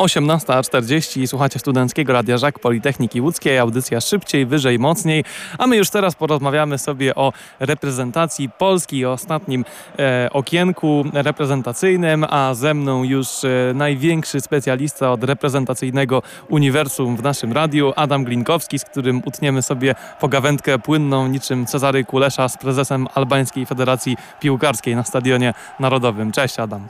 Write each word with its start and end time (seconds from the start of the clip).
18.40 0.00 1.26
słuchacie 1.26 1.58
Studenckiego 1.58 2.12
Radia 2.12 2.38
Żak 2.38 2.58
Politechniki 2.58 3.20
Łódzkiej, 3.20 3.58
audycja 3.58 4.00
szybciej, 4.00 4.46
wyżej, 4.46 4.78
mocniej, 4.78 5.24
a 5.58 5.66
my 5.66 5.76
już 5.76 5.90
teraz 5.90 6.14
porozmawiamy 6.14 6.78
sobie 6.78 7.14
o 7.14 7.32
reprezentacji 7.60 8.50
Polski, 8.58 9.06
o 9.06 9.12
ostatnim 9.12 9.64
e, 9.98 10.28
okienku 10.32 11.04
reprezentacyjnym, 11.12 12.24
a 12.30 12.54
ze 12.54 12.74
mną 12.74 13.04
już 13.04 13.44
e, 13.44 13.48
największy 13.74 14.40
specjalista 14.40 15.12
od 15.12 15.24
reprezentacyjnego 15.24 16.22
uniwersum 16.48 17.16
w 17.16 17.22
naszym 17.22 17.52
radiu, 17.52 17.92
Adam 17.96 18.24
Glinkowski, 18.24 18.78
z 18.78 18.84
którym 18.84 19.22
utniemy 19.26 19.62
sobie 19.62 19.94
pogawędkę 20.20 20.78
płynną 20.78 21.26
niczym 21.26 21.66
Cezary 21.66 22.04
Kulesza 22.04 22.48
z 22.48 22.58
prezesem 22.58 23.06
Albańskiej 23.14 23.66
Federacji 23.66 24.16
Piłkarskiej 24.40 24.96
na 24.96 25.04
Stadionie 25.04 25.54
Narodowym. 25.80 26.32
Cześć 26.32 26.60
Adam. 26.60 26.88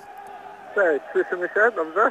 Cześć, 0.75 1.05
słyszymy 1.13 1.49
się? 1.49 1.61
Dobrze? 1.77 2.11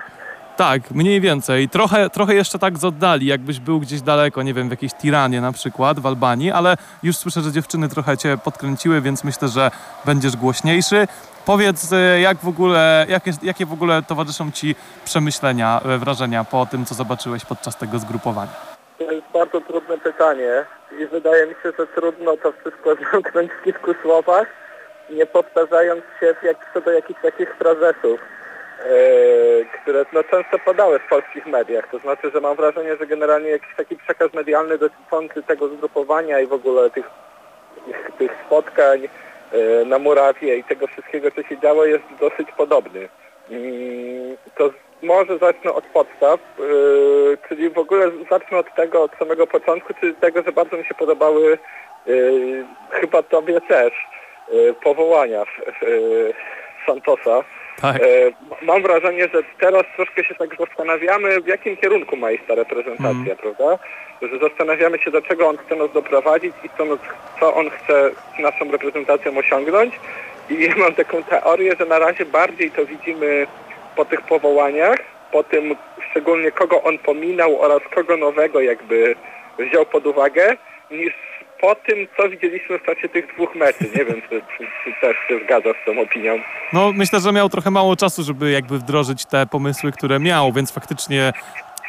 Tak, 0.60 0.92
mniej 0.92 1.22
więcej. 1.22 1.70
Trochę, 1.70 2.10
trochę 2.10 2.36
jeszcze 2.36 2.60
tak 2.60 2.78
z 2.78 2.86
oddali, 2.86 3.26
jakbyś 3.26 3.60
był 3.60 3.80
gdzieś 3.80 4.02
daleko, 4.02 4.44
nie 4.44 4.54
wiem, 4.54 4.68
w 4.68 4.72
jakiejś 4.72 4.94
Tiranie 4.94 5.42
na 5.42 5.52
przykład, 5.52 6.00
w 6.00 6.06
Albanii, 6.06 6.52
ale 6.52 6.76
już 7.04 7.18
słyszę, 7.18 7.42
że 7.42 7.52
dziewczyny 7.52 7.90
trochę 7.90 8.18
cię 8.18 8.38
podkręciły, 8.44 9.02
więc 9.02 9.24
myślę, 9.24 9.48
że 9.48 9.72
będziesz 10.06 10.36
głośniejszy. 10.38 11.08
Powiedz, 11.46 11.94
e, 11.94 12.22
jak 12.22 12.38
w 12.38 12.48
ogóle, 12.48 13.06
jakie, 13.10 13.32
jakie 13.44 13.66
w 13.66 13.74
ogóle 13.74 14.02
towarzyszą 14.02 14.52
ci 14.52 14.76
przemyślenia, 15.06 15.82
e, 15.86 15.98
wrażenia 15.98 16.44
po 16.44 16.66
tym, 16.66 16.86
co 16.86 16.96
zobaczyłeś 16.96 17.46
podczas 17.46 17.78
tego 17.78 18.00
zgrupowania? 18.00 18.52
To 18.98 19.12
jest 19.12 19.28
bardzo 19.34 19.62
trudne 19.62 19.98
pytanie 19.98 20.66
i 21.02 21.06
wydaje 21.06 21.48
mi 21.48 21.54
się, 21.64 21.72
że 21.80 21.88
trudno 21.88 22.38
to 22.38 22.52
wszystko 22.52 22.96
zamknąć 23.12 23.52
w 23.52 23.64
kilku 23.64 23.92
słowach, 24.02 24.48
nie 25.10 25.26
powtarzając 25.26 26.04
się 26.20 26.36
jak, 26.44 26.58
co 26.74 26.82
do 26.82 26.92
jakichś 26.92 27.22
takich 27.22 27.56
frazesów. 27.56 28.20
Yy, 28.86 29.66
które 29.82 30.06
no, 30.14 30.24
często 30.24 30.60
padały 30.60 31.00
w 31.00 31.08
polskich 31.08 31.46
mediach. 31.46 31.88
To 31.92 32.00
znaczy, 32.00 32.32
że 32.34 32.42
mam 32.42 32.56
wrażenie, 32.56 32.96
że 32.98 33.08
generalnie 33.08 33.50
jakiś 33.50 33.76
taki 33.78 33.96
przekaz 33.96 34.34
medialny 34.34 34.78
dotyczący 34.78 35.44
tego 35.44 35.68
zgrupowania 35.68 36.40
i 36.40 36.48
w 36.48 36.54
ogóle 36.54 36.90
tych, 36.90 37.10
tych, 37.86 38.12
tych 38.18 38.32
spotkań 38.46 39.02
yy, 39.02 39.86
na 39.86 40.00
murawie 40.00 40.58
i 40.58 40.64
tego 40.64 40.88
wszystkiego, 40.88 41.32
co 41.32 41.44
się 41.44 41.60
działo, 41.60 41.86
jest 41.86 42.04
dosyć 42.20 42.52
podobny. 42.58 43.10
Yy, 43.50 44.38
to 44.56 44.70
może 45.04 45.38
zacznę 45.38 45.74
od 45.74 45.86
podstaw, 45.86 46.40
yy, 46.60 47.38
czyli 47.48 47.70
w 47.70 47.78
ogóle 47.78 48.12
zacznę 48.30 48.58
od 48.58 48.76
tego, 48.76 49.04
od 49.04 49.16
samego 49.16 49.48
początku, 49.48 49.94
czyli 49.94 50.16
tego, 50.16 50.42
że 50.42 50.52
bardzo 50.52 50.78
mi 50.78 50.86
się 50.86 50.94
podobały 50.94 51.58
chyba 52.92 53.24
tobie 53.24 53.62
też 53.62 53.94
powołania 54.84 55.44
Santosa. 56.86 57.44
Tak. 57.82 57.96
E, 57.96 58.06
mam 58.62 58.82
wrażenie, 58.82 59.28
że 59.34 59.44
teraz 59.60 59.84
troszkę 59.96 60.24
się 60.24 60.36
tak 60.36 60.50
zastanawiamy, 60.60 61.42
w 61.42 61.48
jakim 61.48 61.78
kierunku 61.78 62.18
ma 62.18 62.32
iść 62.32 62.44
ta 62.48 62.56
reprezentacja, 62.56 63.34
mm. 63.34 63.38
prawda? 63.38 63.80
Że 64.22 64.40
zastanawiamy 64.40 65.00
się, 65.00 65.12
do 65.12 65.22
czego 65.22 65.48
on 65.48 65.58
chce 65.58 65.76
nas 65.76 65.92
doprowadzić 65.94 66.54
i 66.64 66.70
co, 66.78 66.84
co 67.40 67.56
on 67.56 67.70
chce 67.70 68.12
z 68.36 68.40
naszą 68.40 68.72
reprezentacją 68.72 69.38
osiągnąć. 69.38 70.00
I 70.50 70.64
ja 70.64 70.76
mam 70.84 70.94
taką 70.94 71.24
teorię, 71.24 71.76
że 71.80 71.86
na 71.86 72.00
razie 72.00 72.26
bardziej 72.26 72.72
to 72.72 72.86
widzimy 72.86 73.48
po 73.96 74.06
tych 74.06 74.22
powołaniach, 74.22 75.00
po 75.32 75.44
tym 75.44 75.76
szczególnie 76.10 76.52
kogo 76.52 76.84
on 76.84 76.98
pominął 76.98 77.62
oraz 77.62 77.82
kogo 77.96 78.18
nowego 78.18 78.62
jakby 78.62 79.16
wziął 79.60 79.86
pod 79.86 80.08
uwagę, 80.08 80.58
niż 80.92 81.29
po 81.62 81.76
tym, 81.76 82.08
co 82.18 82.30
widzieliśmy 82.30 82.80
w 82.80 82.84
czasie 82.84 83.10
tych 83.10 83.34
dwóch 83.34 83.56
meczy. 83.56 83.84
Nie 83.96 84.06
wiem, 84.06 84.22
czy, 84.22 84.42
czy, 84.58 84.68
czy 84.84 84.94
też 85.02 85.18
się 85.28 85.40
zgadza 85.46 85.70
z 85.70 85.86
tą 85.86 86.02
opinią. 86.02 86.40
No 86.74 86.92
myślę, 86.94 87.20
że 87.20 87.32
miał 87.32 87.50
trochę 87.50 87.72
mało 87.72 87.96
czasu, 87.96 88.24
żeby 88.24 88.52
jakby 88.52 88.78
wdrożyć 88.80 89.26
te 89.26 89.46
pomysły, 89.46 89.92
które 89.92 90.20
miał, 90.20 90.54
więc 90.54 90.72
faktycznie 90.72 91.34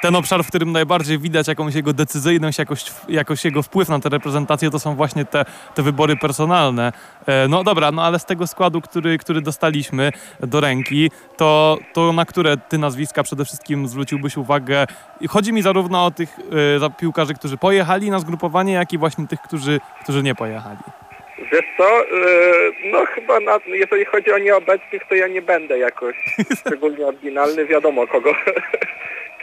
ten 0.00 0.16
obszar, 0.16 0.44
w 0.44 0.48
którym 0.48 0.72
najbardziej 0.72 1.18
widać 1.18 1.48
jakąś 1.48 1.74
jego 1.74 1.92
decyzyjność, 1.92 2.58
jakoś, 2.58 2.84
jakoś 3.08 3.44
jego 3.44 3.62
wpływ 3.62 3.88
na 3.88 4.00
tę 4.00 4.08
reprezentację, 4.08 4.70
to 4.70 4.78
są 4.78 4.94
właśnie 4.94 5.24
te, 5.24 5.44
te 5.74 5.82
wybory 5.82 6.16
personalne. 6.16 6.92
E, 7.26 7.48
no 7.48 7.64
dobra, 7.64 7.92
no 7.92 8.04
ale 8.04 8.18
z 8.18 8.24
tego 8.24 8.46
składu, 8.46 8.80
który, 8.80 9.18
który 9.18 9.40
dostaliśmy 9.40 10.12
do 10.40 10.60
ręki, 10.60 11.10
to, 11.36 11.78
to 11.92 12.12
na 12.12 12.24
które 12.24 12.56
ty 12.56 12.78
nazwiska 12.78 13.22
przede 13.22 13.44
wszystkim 13.44 13.88
zwróciłbyś 13.88 14.36
uwagę? 14.36 14.86
Chodzi 15.28 15.52
mi 15.52 15.62
zarówno 15.62 16.06
o 16.06 16.10
tych 16.10 16.38
e, 16.86 16.90
piłkarzy, 16.90 17.34
którzy 17.34 17.56
pojechali 17.56 18.10
na 18.10 18.18
zgrupowanie, 18.18 18.72
jak 18.72 18.92
i 18.92 18.98
właśnie 18.98 19.26
tych, 19.26 19.40
którzy, 19.40 19.80
którzy 20.02 20.22
nie 20.22 20.34
pojechali. 20.34 20.78
Wiesz 21.52 21.64
co, 21.76 21.84
e, 21.84 22.04
no 22.84 23.06
chyba 23.06 23.40
na, 23.40 23.58
jeżeli 23.66 24.04
chodzi 24.04 24.32
o 24.32 24.38
nieobecnych, 24.38 25.02
to 25.08 25.14
ja 25.14 25.28
nie 25.28 25.42
będę 25.42 25.78
jakoś 25.78 26.16
szczególnie 26.60 27.06
oryginalny, 27.06 27.66
wiadomo 27.66 28.06
kogo 28.06 28.32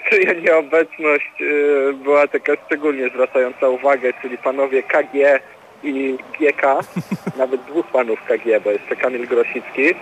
czyja 0.12 0.34
nieobecność 0.34 1.41
y, 1.41 1.94
była 1.94 2.28
taka 2.28 2.53
szczególnie 2.66 3.09
zwracająca 3.09 3.69
uwagę, 3.69 4.13
czyli 4.22 4.38
panowie 4.38 4.84
KG 4.84 5.40
i 5.84 6.18
GK, 6.40 6.79
nawet 7.38 7.62
dwóch 7.62 7.88
panów 7.88 8.19
KG, 8.23 8.59
bo 8.63 8.72
jeszcze 8.72 8.95
Kamil 8.95 9.28
Grosicki. 9.28 9.90
Y, 9.90 9.94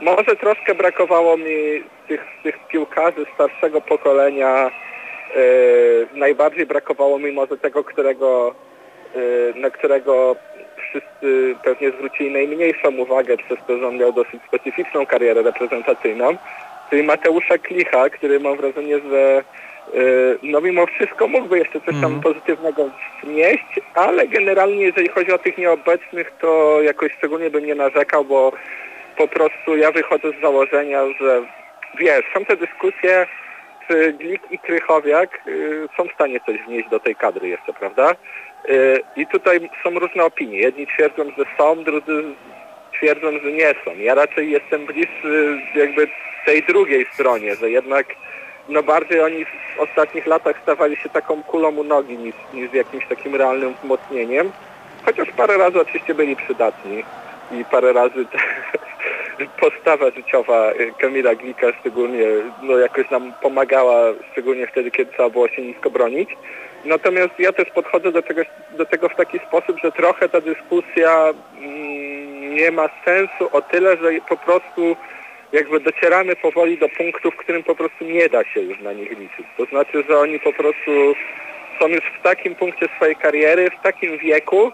może 0.00 0.36
troszkę 0.36 0.74
brakowało 0.74 1.36
mi 1.36 1.82
tych, 2.08 2.24
tych 2.42 2.58
piłkarzy 2.68 3.26
starszego 3.34 3.80
pokolenia, 3.80 4.70
y, 5.36 6.06
najbardziej 6.14 6.66
brakowało 6.66 7.18
mi 7.18 7.32
może 7.32 7.58
tego, 7.58 7.84
którego, 7.84 8.54
na 9.54 9.70
którego 9.70 10.36
wszyscy 10.76 11.54
pewnie 11.64 11.90
zwrócili 11.90 12.30
najmniejszą 12.30 12.96
uwagę 12.96 13.36
przez 13.36 13.58
to, 13.66 13.78
że 13.78 13.88
on 13.88 13.96
miał 13.96 14.12
dosyć 14.12 14.40
specyficzną 14.48 15.06
karierę 15.06 15.42
reprezentacyjną 15.42 16.36
czyli 16.94 17.06
Mateusza 17.06 17.58
Klicha, 17.58 18.10
który 18.10 18.40
mam 18.40 18.56
wrażenie, 18.56 18.98
że 18.98 19.42
y, 19.94 20.38
no 20.42 20.60
mimo 20.60 20.86
wszystko 20.86 21.28
mógłby 21.28 21.58
jeszcze 21.58 21.80
coś 21.80 21.94
tam 21.94 22.04
mm. 22.04 22.20
pozytywnego 22.20 22.90
wnieść, 23.22 23.80
ale 23.94 24.28
generalnie 24.28 24.82
jeżeli 24.82 25.08
chodzi 25.08 25.32
o 25.32 25.38
tych 25.38 25.58
nieobecnych, 25.58 26.32
to 26.40 26.82
jakoś 26.82 27.12
szczególnie 27.12 27.50
bym 27.50 27.66
nie 27.66 27.74
narzekał, 27.74 28.24
bo 28.24 28.52
po 29.16 29.28
prostu 29.28 29.76
ja 29.76 29.92
wychodzę 29.92 30.28
z 30.38 30.42
założenia, 30.42 31.00
że 31.20 31.42
wiesz, 31.98 32.24
są 32.34 32.44
te 32.44 32.56
dyskusje, 32.56 33.26
czy 33.88 34.12
Glik 34.12 34.42
i 34.50 34.58
Krychowiak 34.58 35.40
y, 35.46 35.88
są 35.96 36.08
w 36.08 36.14
stanie 36.14 36.40
coś 36.46 36.56
wnieść 36.58 36.88
do 36.88 37.00
tej 37.00 37.16
kadry 37.16 37.48
jeszcze, 37.48 37.72
prawda? 37.72 38.14
Y, 38.70 39.00
I 39.16 39.26
tutaj 39.26 39.70
są 39.84 39.90
różne 39.90 40.24
opinie. 40.24 40.58
Jedni 40.58 40.86
twierdzą, 40.86 41.24
że 41.38 41.44
są, 41.58 41.84
drudzy 41.84 42.24
twierdzą, 42.98 43.38
że 43.38 43.52
nie 43.52 43.74
są. 43.84 43.96
Ja 43.98 44.14
raczej 44.14 44.50
jestem 44.50 44.86
bliższy 44.86 45.62
jakby 45.74 46.08
tej 46.46 46.62
drugiej 46.62 47.06
stronie, 47.14 47.54
że 47.54 47.70
jednak 47.70 48.06
no 48.68 48.82
bardziej 48.82 49.20
oni 49.20 49.44
w 49.44 49.80
ostatnich 49.80 50.26
latach 50.26 50.56
stawali 50.62 50.96
się 50.96 51.08
taką 51.08 51.42
kulą 51.42 51.76
u 51.76 51.84
nogi 51.84 52.18
niż, 52.18 52.34
niż 52.54 52.72
jakimś 52.72 53.06
takim 53.06 53.34
realnym 53.34 53.74
wzmocnieniem. 53.74 54.52
Chociaż 55.04 55.28
parę 55.36 55.58
razy 55.58 55.80
oczywiście 55.80 56.14
byli 56.14 56.36
przydatni 56.36 57.04
i 57.52 57.64
parę 57.64 57.92
razy 57.92 58.26
postawa 59.60 60.10
życiowa 60.10 60.72
Kamila 60.98 61.34
Glika 61.34 61.66
szczególnie 61.80 62.26
no 62.62 62.78
jakoś 62.78 63.10
nam 63.10 63.32
pomagała, 63.42 64.00
szczególnie 64.32 64.66
wtedy, 64.66 64.90
kiedy 64.90 65.12
trzeba 65.12 65.30
było 65.30 65.48
się 65.48 65.62
nisko 65.62 65.90
bronić. 65.90 66.28
Natomiast 66.84 67.32
ja 67.38 67.52
też 67.52 67.70
podchodzę 67.70 68.12
do 68.12 68.22
tego, 68.22 68.42
do 68.76 68.86
tego 68.86 69.08
w 69.08 69.16
taki 69.16 69.38
sposób, 69.38 69.78
że 69.82 69.92
trochę 69.92 70.28
ta 70.28 70.40
dyskusja 70.40 71.34
mm, 71.58 72.56
nie 72.56 72.70
ma 72.70 72.88
sensu 73.04 73.48
o 73.52 73.62
tyle, 73.62 73.96
że 73.96 74.10
po 74.28 74.36
prostu 74.36 74.96
jakby 75.54 75.80
docieramy 75.80 76.36
powoli 76.36 76.78
do 76.78 76.88
punktu, 76.88 77.30
w 77.30 77.36
którym 77.36 77.62
po 77.62 77.74
prostu 77.74 78.04
nie 78.04 78.28
da 78.28 78.44
się 78.44 78.60
już 78.60 78.80
na 78.80 78.92
nich 78.92 79.10
liczyć. 79.10 79.46
To 79.56 79.64
znaczy, 79.64 80.04
że 80.08 80.18
oni 80.18 80.40
po 80.40 80.52
prostu 80.52 81.14
są 81.80 81.88
już 81.88 82.04
w 82.20 82.22
takim 82.22 82.54
punkcie 82.54 82.86
swojej 82.96 83.16
kariery, 83.16 83.70
w 83.70 83.82
takim 83.82 84.18
wieku, 84.18 84.72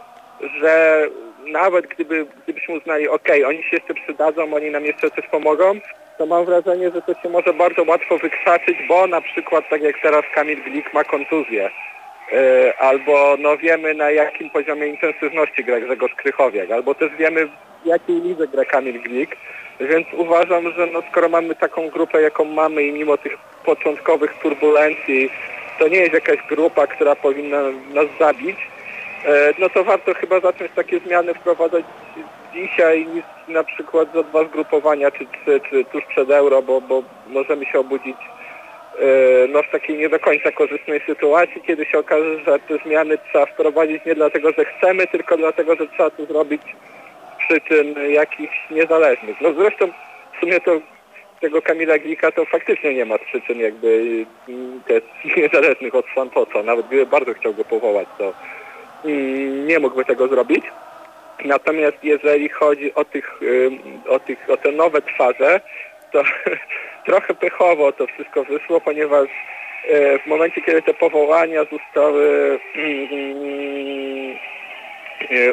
że 0.61 1.07
nawet 1.47 1.87
gdyby, 1.87 2.27
gdybyśmy 2.45 2.75
uznali, 2.75 3.09
ok, 3.09 3.29
oni 3.47 3.63
się 3.63 3.77
jeszcze 3.77 3.95
przydadzą, 3.95 4.55
oni 4.55 4.71
nam 4.71 4.85
jeszcze 4.85 5.11
coś 5.11 5.27
pomogą, 5.27 5.81
to 6.19 6.27
mam 6.27 6.45
wrażenie, 6.45 6.91
że 6.91 7.03
to 7.03 7.15
się 7.23 7.29
może 7.29 7.55
bardzo 7.55 7.83
łatwo 7.83 8.19
wykrzaczyć, 8.19 8.77
bo 8.89 9.07
na 9.07 9.21
przykład 9.21 9.65
tak 9.71 9.83
jak 9.83 9.97
teraz 10.03 10.25
Kamil 10.35 10.63
Glik 10.63 10.95
ma 10.95 11.05
kontuzję, 11.05 11.71
yy, 12.33 12.79
albo 12.79 13.37
no 13.39 13.57
wiemy 13.57 13.95
na 13.95 14.11
jakim 14.11 14.51
poziomie 14.51 14.87
intensywności 14.87 15.65
gra 15.65 15.81
Grzegorz 15.81 16.15
Krychowiak, 16.15 16.71
albo 16.71 16.95
też 16.95 17.11
wiemy 17.19 17.47
w 17.47 17.87
jakiej 17.87 18.21
lidze 18.21 18.49
gra 18.49 18.65
Kamil 18.65 19.03
Glik, 19.03 19.37
więc 19.81 20.07
uważam, 20.13 20.73
że 20.73 20.87
no 20.87 21.03
skoro 21.11 21.29
mamy 21.29 21.55
taką 21.55 21.89
grupę, 21.89 22.23
jaką 22.23 22.45
mamy 22.45 22.83
i 22.83 22.93
mimo 22.93 23.17
tych 23.17 23.39
początkowych 23.65 24.35
turbulencji, 24.43 25.31
to 25.79 25.89
nie 25.89 25.99
jest 25.99 26.13
jakaś 26.13 26.39
grupa, 26.49 26.87
która 26.87 27.17
powinna 27.17 27.63
nas 27.95 28.07
zabić, 28.19 28.57
e, 29.25 29.53
no 29.59 29.69
to 29.69 29.85
warto 29.85 30.15
chyba 30.15 30.41
zacząć 30.41 30.71
takie 30.75 31.01
zmiany 31.01 31.35
wprowadzać 31.35 31.85
dzisiaj 32.55 33.07
niż 33.07 33.25
na 33.49 33.65
przykład 33.65 34.09
za 34.15 34.23
dwa 34.23 34.45
zgrupowania 34.45 35.11
czy 35.11 35.27
trzy, 35.27 35.61
czy 35.71 35.85
tuż 35.85 36.05
przed 36.05 36.31
euro, 36.31 36.63
bo, 36.63 36.81
bo 36.81 37.03
możemy 37.29 37.67
się 37.67 37.79
obudzić 37.79 38.17
e, 38.17 39.49
no 39.49 39.63
w 39.63 39.71
takiej 39.71 39.99
nie 39.99 40.09
do 40.09 40.19
końca 40.19 40.53
korzystnej 40.53 41.01
sytuacji, 41.07 41.63
kiedy 41.67 41.85
się 41.85 41.99
okaże, 41.99 42.39
że 42.45 42.59
te 42.59 42.79
zmiany 42.87 43.19
trzeba 43.19 43.47
wprowadzić 43.47 44.05
nie 44.05 44.15
dlatego, 44.15 44.53
że 44.53 44.65
chcemy, 44.65 45.07
tylko 45.07 45.37
dlatego, 45.37 45.77
że 45.77 45.87
trzeba 45.87 46.11
to 46.11 46.27
zrobić 46.27 46.63
przyczyn 47.51 47.95
jakichś 48.11 48.57
niezależnych. 48.71 49.41
No 49.41 49.53
zresztą 49.53 49.87
w 50.37 50.41
sumie 50.41 50.61
to 50.61 50.81
tego 51.41 51.63
Kamila 51.63 51.99
Glika 51.99 52.33
to 52.33 52.45
faktycznie 52.45 52.95
nie 52.95 53.05
ma 53.05 53.19
przyczyn 53.19 53.61
jakby 53.61 54.25
te 54.87 55.01
niezależnych 55.41 55.95
od 55.95 56.07
Santosa. 56.15 56.63
Nawet 56.63 56.87
gdyby 56.87 57.07
bardzo 57.07 57.35
chciał 57.35 57.55
go 57.55 57.65
powołać, 57.65 58.09
to 58.19 58.33
nie 59.67 59.79
mógłby 59.79 60.05
tego 60.05 60.29
zrobić. 60.29 60.65
Natomiast 61.45 61.97
jeżeli 62.03 62.49
chodzi 62.49 62.95
o 62.95 63.05
tych, 63.05 63.41
o 64.09 64.19
tych, 64.19 64.51
o 64.51 64.57
te 64.57 64.73
nowe 64.73 65.03
twarze, 65.03 65.61
to 66.13 66.23
trochę 67.07 67.35
pechowo 67.35 67.93
to 67.93 68.07
wszystko 68.07 68.45
wyszło, 68.45 68.81
ponieważ 68.81 69.29
e, 69.89 70.19
w 70.19 70.27
momencie, 70.27 70.61
kiedy 70.63 70.83
te 70.83 70.95
powołania 70.95 71.65
zostały 71.65 72.59
mm, 72.77 74.39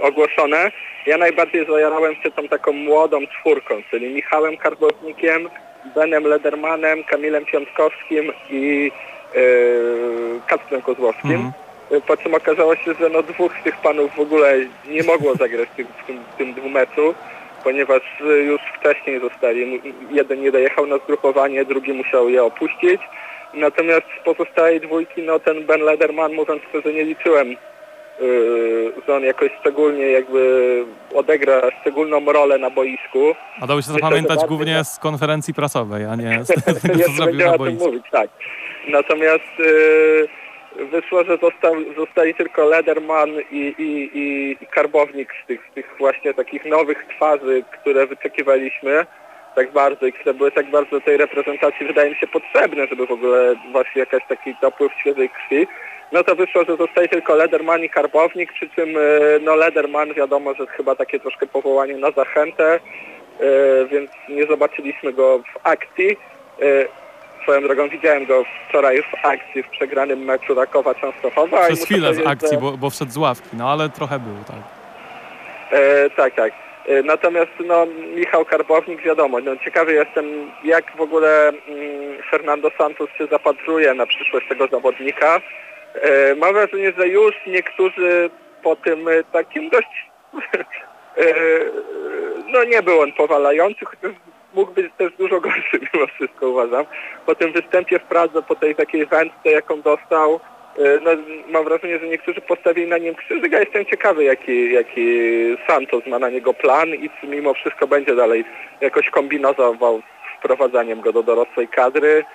ogłoszone, 0.01 0.71
ja 1.05 1.17
najbardziej 1.17 1.65
zajarałem 1.65 2.15
się 2.15 2.31
tą 2.31 2.47
taką 2.47 2.71
młodą 2.73 3.19
czwórką, 3.27 3.81
czyli 3.89 4.13
Michałem 4.13 4.57
Karbownikiem, 4.57 5.49
Benem 5.95 6.23
Ledermanem, 6.23 7.03
Kamilem 7.03 7.45
Piątkowskim 7.45 8.31
i 8.49 8.91
yy, 9.35 10.41
Kacprem 10.47 10.81
Kozłowskim. 10.81 11.31
Mm 11.31 11.51
po 12.07 12.17
czym 12.17 12.35
okazało 12.35 12.75
się, 12.75 12.93
że 12.99 13.09
no 13.09 13.23
dwóch 13.23 13.51
z 13.61 13.63
tych 13.63 13.77
panów 13.77 14.15
w 14.15 14.19
ogóle 14.19 14.55
nie 14.87 15.03
mogło 15.03 15.35
zagrać 15.35 15.69
w 15.69 15.75
tym, 15.75 15.87
w 16.03 16.07
tym, 16.07 16.19
w 16.33 16.37
tym 16.37 16.53
dwumeczu, 16.53 17.13
ponieważ 17.63 18.01
już 18.45 18.61
wcześniej 18.79 19.19
zostali, 19.19 19.81
jeden 20.11 20.41
nie 20.41 20.51
dojechał 20.51 20.85
na 20.85 20.97
zgrupowanie, 20.97 21.65
drugi 21.65 21.93
musiał 21.93 22.29
je 22.29 22.43
opuścić. 22.43 23.01
Natomiast 23.53 24.05
z 24.21 24.23
pozostałej 24.23 24.81
dwójki, 24.81 25.21
no 25.21 25.39
ten 25.39 25.65
Ben 25.65 25.81
Lederman, 25.81 26.33
mówiąc 26.33 26.61
szczerze, 26.69 26.93
nie 26.93 27.03
liczyłem, 27.03 27.55
yy, 28.19 28.93
że 29.07 29.15
on 29.15 29.23
jakoś 29.23 29.51
szczególnie 29.59 30.05
jakby 30.05 30.85
odegra 31.15 31.61
szczególną 31.81 32.25
rolę 32.25 32.57
na 32.57 32.69
boisku. 32.69 33.35
A 33.61 33.67
dało 33.67 33.81
się 33.81 33.91
zapamiętać 33.91 34.39
głównie 34.47 34.83
z 34.83 34.99
konferencji 34.99 35.53
prasowej, 35.53 36.05
a 36.05 36.15
nie 36.15 36.43
z 36.45 36.63
tego, 36.63 36.99
co 36.99 37.11
zrobił 37.11 37.45
na 37.45 37.57
boisku. 37.57 37.85
Mówić, 37.85 38.05
tak. 38.11 38.29
Natomiast 38.87 39.59
yy, 39.59 40.27
wyszło, 40.85 41.23
że 41.23 41.37
został, 41.37 41.75
zostali 41.97 42.35
tylko 42.35 42.65
Lederman 42.65 43.29
i, 43.51 43.75
i, 43.77 44.09
i, 44.13 44.57
Karbownik 44.67 45.29
z 45.43 45.47
tych, 45.47 45.61
z 45.71 45.73
tych 45.73 45.95
właśnie 45.99 46.33
takich 46.33 46.65
nowych 46.65 47.05
twarzy, 47.15 47.63
które 47.81 48.07
wyczekiwaliśmy 48.07 49.05
tak 49.55 49.71
bardzo 49.71 50.05
i 50.05 50.13
które 50.13 50.33
były 50.33 50.51
tak 50.51 50.71
bardzo 50.71 51.01
tej 51.01 51.17
reprezentacji 51.17 51.87
wydaje 51.87 52.09
mi 52.09 52.15
się 52.15 52.27
potrzebne, 52.27 52.87
żeby 52.87 53.07
w 53.07 53.11
ogóle 53.11 53.55
właśnie 53.71 53.99
jakaś 53.99 54.21
taki 54.29 54.55
dopływ 54.61 54.91
świeżej 54.99 55.29
krwi. 55.29 55.67
No 56.11 56.23
to 56.23 56.35
wyszło, 56.35 56.63
że 56.63 56.77
zostaje 56.77 57.07
tylko 57.07 57.35
Lederman 57.35 57.83
i 57.83 57.89
Karbownik, 57.89 58.53
przy 58.53 58.69
czym 58.69 58.97
e, 58.97 58.99
no 59.41 59.55
Lederman 59.55 60.13
wiadomo, 60.13 60.53
że 60.53 60.67
chyba 60.67 60.95
takie 60.95 61.19
troszkę 61.19 61.47
powołanie 61.47 61.97
na 61.97 62.11
zachętę, 62.11 62.73
e, 62.73 62.79
więc 63.85 64.11
nie 64.29 64.45
zobaczyliśmy 64.47 65.13
go 65.13 65.39
w 65.39 65.67
akcji. 65.67 66.17
E, 66.61 67.07
Swoją 67.43 67.61
drogą 67.61 67.89
widziałem 67.89 68.25
go 68.25 68.43
wczoraj 68.69 69.01
w 69.01 69.25
akcji 69.25 69.63
w 69.63 69.69
przegranym 69.69 70.19
meczu 70.19 70.55
Rakowa 70.55 70.95
Częstochowa. 70.95 71.65
Przez 71.65 71.85
chwilę 71.85 72.13
w 72.13 72.27
akcji, 72.27 72.49
że... 72.51 72.57
bo, 72.57 72.71
bo 72.71 72.89
wszedł 72.89 73.11
z 73.11 73.17
ławki, 73.17 73.49
no 73.53 73.71
ale 73.71 73.89
trochę 73.89 74.19
był, 74.19 74.35
tak. 74.47 74.63
E, 75.71 76.09
tak, 76.09 76.35
tak. 76.35 76.53
E, 76.87 77.03
natomiast 77.03 77.51
no, 77.65 77.85
Michał 78.15 78.45
Karbownik, 78.45 79.01
wiadomo, 79.01 79.39
no, 79.39 79.57
ciekawy 79.57 79.93
jestem, 79.93 80.51
jak 80.63 80.95
w 80.97 81.01
ogóle 81.01 81.49
mm, 81.49 82.23
Fernando 82.31 82.71
Santos 82.77 83.09
się 83.17 83.27
zapatruje 83.27 83.93
na 83.93 84.05
przyszłość 84.05 84.47
tego 84.49 84.67
zawodnika. 84.67 85.41
E, 86.01 86.35
mam 86.35 86.53
wrażenie, 86.53 86.93
że 86.97 87.07
już 87.07 87.35
niektórzy 87.47 88.29
po 88.63 88.75
tym 88.75 89.07
e, 89.07 89.23
takim 89.23 89.69
dość... 89.69 89.87
E, 91.17 91.33
no 92.47 92.63
nie 92.63 92.83
był 92.83 93.01
on 93.01 93.11
powalający, 93.11 93.85
chociaż 93.85 94.11
mógł 94.53 94.71
być 94.71 94.93
też 94.97 95.13
dużo 95.13 95.41
gorszy 95.41 95.79
mimo 95.93 96.07
wszystko 96.07 96.49
uważam. 96.49 96.85
Po 97.25 97.35
tym 97.35 97.51
występie 97.51 97.99
w 97.99 98.03
Pradze, 98.03 98.41
po 98.41 98.55
tej 98.55 98.75
takiej 98.75 99.05
wędce 99.05 99.51
jaką 99.51 99.81
dostał, 99.81 100.39
no, 101.01 101.11
mam 101.49 101.63
wrażenie, 101.63 101.99
że 101.99 102.07
niektórzy 102.07 102.41
postawili 102.41 102.87
na 102.87 102.97
nim 102.97 103.15
krzyżyk, 103.15 103.51
ja 103.51 103.59
jestem 103.59 103.85
ciekawy 103.85 104.23
jaki, 104.23 104.73
jaki 104.73 105.07
Santos 105.67 106.07
ma 106.07 106.19
na 106.19 106.29
niego 106.29 106.53
plan 106.53 106.89
i 106.89 107.09
czy 107.09 107.27
mimo 107.27 107.53
wszystko 107.53 107.87
będzie 107.87 108.15
dalej 108.15 108.45
jakoś 108.81 109.09
kombinował 109.09 110.01
z 110.01 110.39
wprowadzaniem 110.39 111.01
go 111.01 111.13
do 111.13 111.23
dorosłej 111.23 111.67
kadry, 111.67 112.25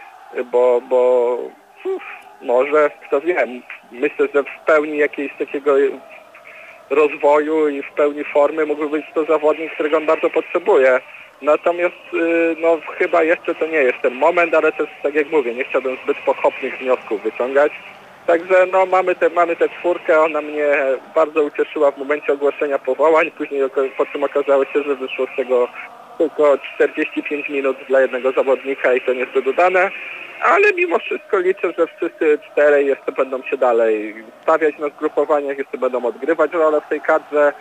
bo, 0.45 0.81
bo 0.89 1.39
uf, 1.85 2.03
może, 2.43 2.91
kto 3.07 3.21
wie, 3.21 3.47
myślę, 3.93 4.29
że 4.35 4.43
w 4.43 4.67
pełni 4.67 4.99
jakiejś 4.99 5.33
takiego 5.39 5.75
rozwoju 6.91 7.69
i 7.69 7.83
w 7.83 7.93
pełni 7.93 8.25
formy 8.25 8.67
mógłby 8.67 8.89
być 8.89 9.07
to 9.15 9.25
zawodnik, 9.25 9.75
którego 9.75 9.97
on 9.97 10.07
bardzo 10.07 10.31
potrzebuje. 10.31 11.01
Natomiast 11.43 12.15
y, 12.15 12.57
no, 12.61 12.79
chyba 12.99 13.23
jeszcze 13.23 13.55
to 13.55 13.67
nie 13.67 13.79
jest 13.79 13.99
ten 14.03 14.15
moment, 14.15 14.55
ale 14.55 14.73
też 14.73 14.87
tak 15.03 15.15
jak 15.15 15.31
mówię, 15.31 15.55
nie 15.55 15.65
chciałbym 15.65 15.97
zbyt 16.05 16.19
pochopnych 16.19 16.79
wniosków 16.79 17.23
wyciągać. 17.23 17.73
Także 18.27 18.67
no, 18.73 18.87
mamy, 18.87 19.15
te, 19.15 19.31
mamy 19.31 19.57
tę 19.57 19.69
czwórkę, 19.69 20.21
ona 20.21 20.41
mnie 20.41 20.67
bardzo 21.15 21.43
ucieszyła 21.43 21.91
w 21.91 21.99
momencie 21.99 22.33
ogłoszenia 22.33 22.79
powołań, 22.79 23.31
później 23.31 23.63
po 23.97 24.07
czym 24.07 24.25
okazało 24.25 24.65
się, 24.65 24.83
że 24.83 24.95
wyszło 24.95 25.27
z 25.33 25.37
tego 25.37 25.69
tylko 26.19 26.59
45 26.75 27.49
minut 27.49 27.77
dla 27.89 28.01
jednego 28.01 28.33
zawodnika 28.33 28.93
i 28.93 29.01
to 29.01 29.13
niezbyt 29.13 29.47
udane, 29.47 29.91
ale 30.45 30.73
mimo 30.73 30.99
wszystko 30.99 31.39
liczę, 31.39 31.73
że 31.79 31.87
wszyscy 31.87 32.39
czterej 32.53 32.87
jeszcze 32.87 33.13
będą 33.13 33.43
się 33.43 33.57
dalej 33.57 34.15
stawiać 34.43 34.79
na 34.79 34.89
zgrupowaniach, 34.89 35.59
jeszcze 35.59 35.79
będą 35.79 36.05
odgrywać 36.05 36.53
rolę 36.53 36.81
w 36.81 36.89
tej 36.89 37.01
kadrze, 37.01 37.53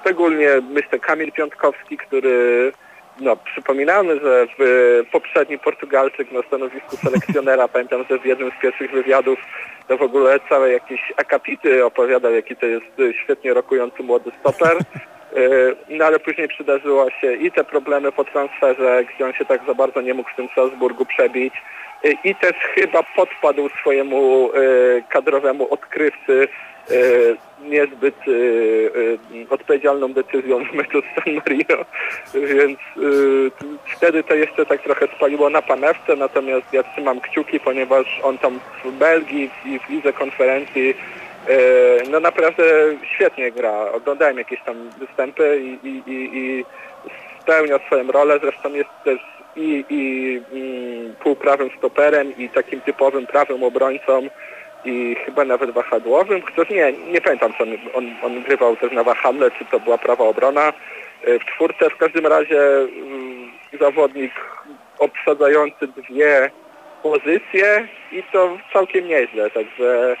szczególnie 0.00 0.48
myślę 0.70 0.98
Kamil 0.98 1.32
Piątkowski, 1.32 1.96
który 1.96 2.72
no, 3.20 3.36
przypominamy, 3.36 4.20
że 4.20 4.46
w 4.58 5.02
poprzedni 5.12 5.58
Portugalczyk 5.58 6.32
na 6.32 6.42
stanowisku 6.42 6.96
selekcjonera, 6.96 7.68
pamiętam, 7.72 8.04
że 8.10 8.18
w 8.18 8.24
jednym 8.24 8.50
z 8.58 8.62
pierwszych 8.62 8.90
wywiadów 8.90 9.38
to 9.88 9.96
w 9.96 10.02
ogóle 10.02 10.40
całe 10.48 10.72
jakieś 10.72 11.12
akapity 11.16 11.84
opowiadał, 11.84 12.32
jaki 12.32 12.56
to 12.56 12.66
jest 12.66 12.86
świetnie 13.24 13.54
rokujący 13.54 14.02
młody 14.02 14.30
stoper. 14.40 14.78
E, 15.36 15.40
no 15.88 16.04
ale 16.04 16.18
później 16.18 16.48
przydarzyło 16.48 17.10
się 17.10 17.32
i 17.32 17.52
te 17.52 17.64
problemy 17.64 18.12
po 18.12 18.24
transferze, 18.24 19.04
gdzie 19.04 19.26
on 19.26 19.32
się 19.32 19.44
tak 19.44 19.60
za 19.66 19.74
bardzo 19.74 20.00
nie 20.00 20.14
mógł 20.14 20.30
w 20.30 20.36
tym 20.36 20.48
Salzburgu 20.54 21.06
przebić. 21.06 21.54
E, 22.04 22.10
i 22.24 22.34
też 22.34 22.52
chyba 22.74 23.02
podpadł 23.16 23.68
swojemu 23.80 24.50
e, 24.54 24.58
kadrowemu 25.08 25.72
odkrywcy 25.72 26.48
niezbyt 27.62 28.14
odpowiedzialną 29.50 30.12
decyzją 30.12 30.64
w 30.64 30.74
meczu 30.74 31.02
San 31.14 31.34
Marino, 31.34 31.84
więc 32.34 32.78
wtedy 33.96 34.22
to 34.22 34.34
jeszcze 34.34 34.66
tak 34.66 34.82
trochę 34.82 35.08
spaliło 35.16 35.50
na 35.50 35.62
panewce, 35.62 36.16
natomiast 36.16 36.72
ja 36.72 36.82
trzymam 36.82 37.20
kciuki, 37.20 37.60
ponieważ 37.60 38.20
on 38.22 38.38
tam 38.38 38.60
w 38.84 38.90
Belgii 38.92 39.50
i 39.64 39.78
w 39.78 39.88
lidze 39.88 40.12
konferencji 40.12 40.94
no 42.10 42.20
naprawdę 42.20 42.64
świetnie 43.14 43.52
gra. 43.52 43.92
Oglądałem 43.92 44.38
jakieś 44.38 44.60
tam 44.62 44.90
występy 44.98 45.60
i, 45.62 45.88
i, 45.88 46.02
i, 46.06 46.38
i 46.38 46.64
spełnia 47.42 47.78
swoją 47.86 48.12
rolę, 48.12 48.38
zresztą 48.42 48.74
jest 48.74 48.90
też 49.04 49.18
i, 49.56 49.84
i 49.88 50.40
mm, 50.52 51.14
półprawym 51.14 51.70
stoperem 51.78 52.36
i 52.38 52.48
takim 52.48 52.80
typowym 52.80 53.26
prawym 53.26 53.62
obrońcą, 53.62 54.28
i 54.84 55.16
chyba 55.24 55.44
nawet 55.44 55.70
wahadłowym, 55.70 56.42
chociaż 56.42 56.70
nie, 56.70 56.92
nie 56.92 57.20
pamiętam, 57.20 57.52
czy 57.52 57.62
on, 57.62 57.68
on, 57.94 58.14
on 58.22 58.42
grywał 58.42 58.76
też 58.76 58.92
na 58.92 59.04
wahadle, 59.04 59.50
czy 59.50 59.64
to 59.64 59.80
była 59.80 59.98
prawa 59.98 60.24
obrona. 60.24 60.72
E, 61.24 61.38
w 61.38 61.44
czwórce 61.44 61.90
w 61.90 61.96
każdym 61.96 62.26
razie 62.26 62.60
mm, 62.60 63.50
zawodnik 63.80 64.32
obsadzający 64.98 65.86
dwie 65.86 66.50
pozycje 67.02 67.88
i 68.12 68.22
to 68.32 68.58
całkiem 68.72 69.08
nieźle, 69.08 69.50
także 69.50 70.12
e, 70.12 70.16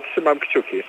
trzymam 0.00 0.38
kciuki. 0.38 0.82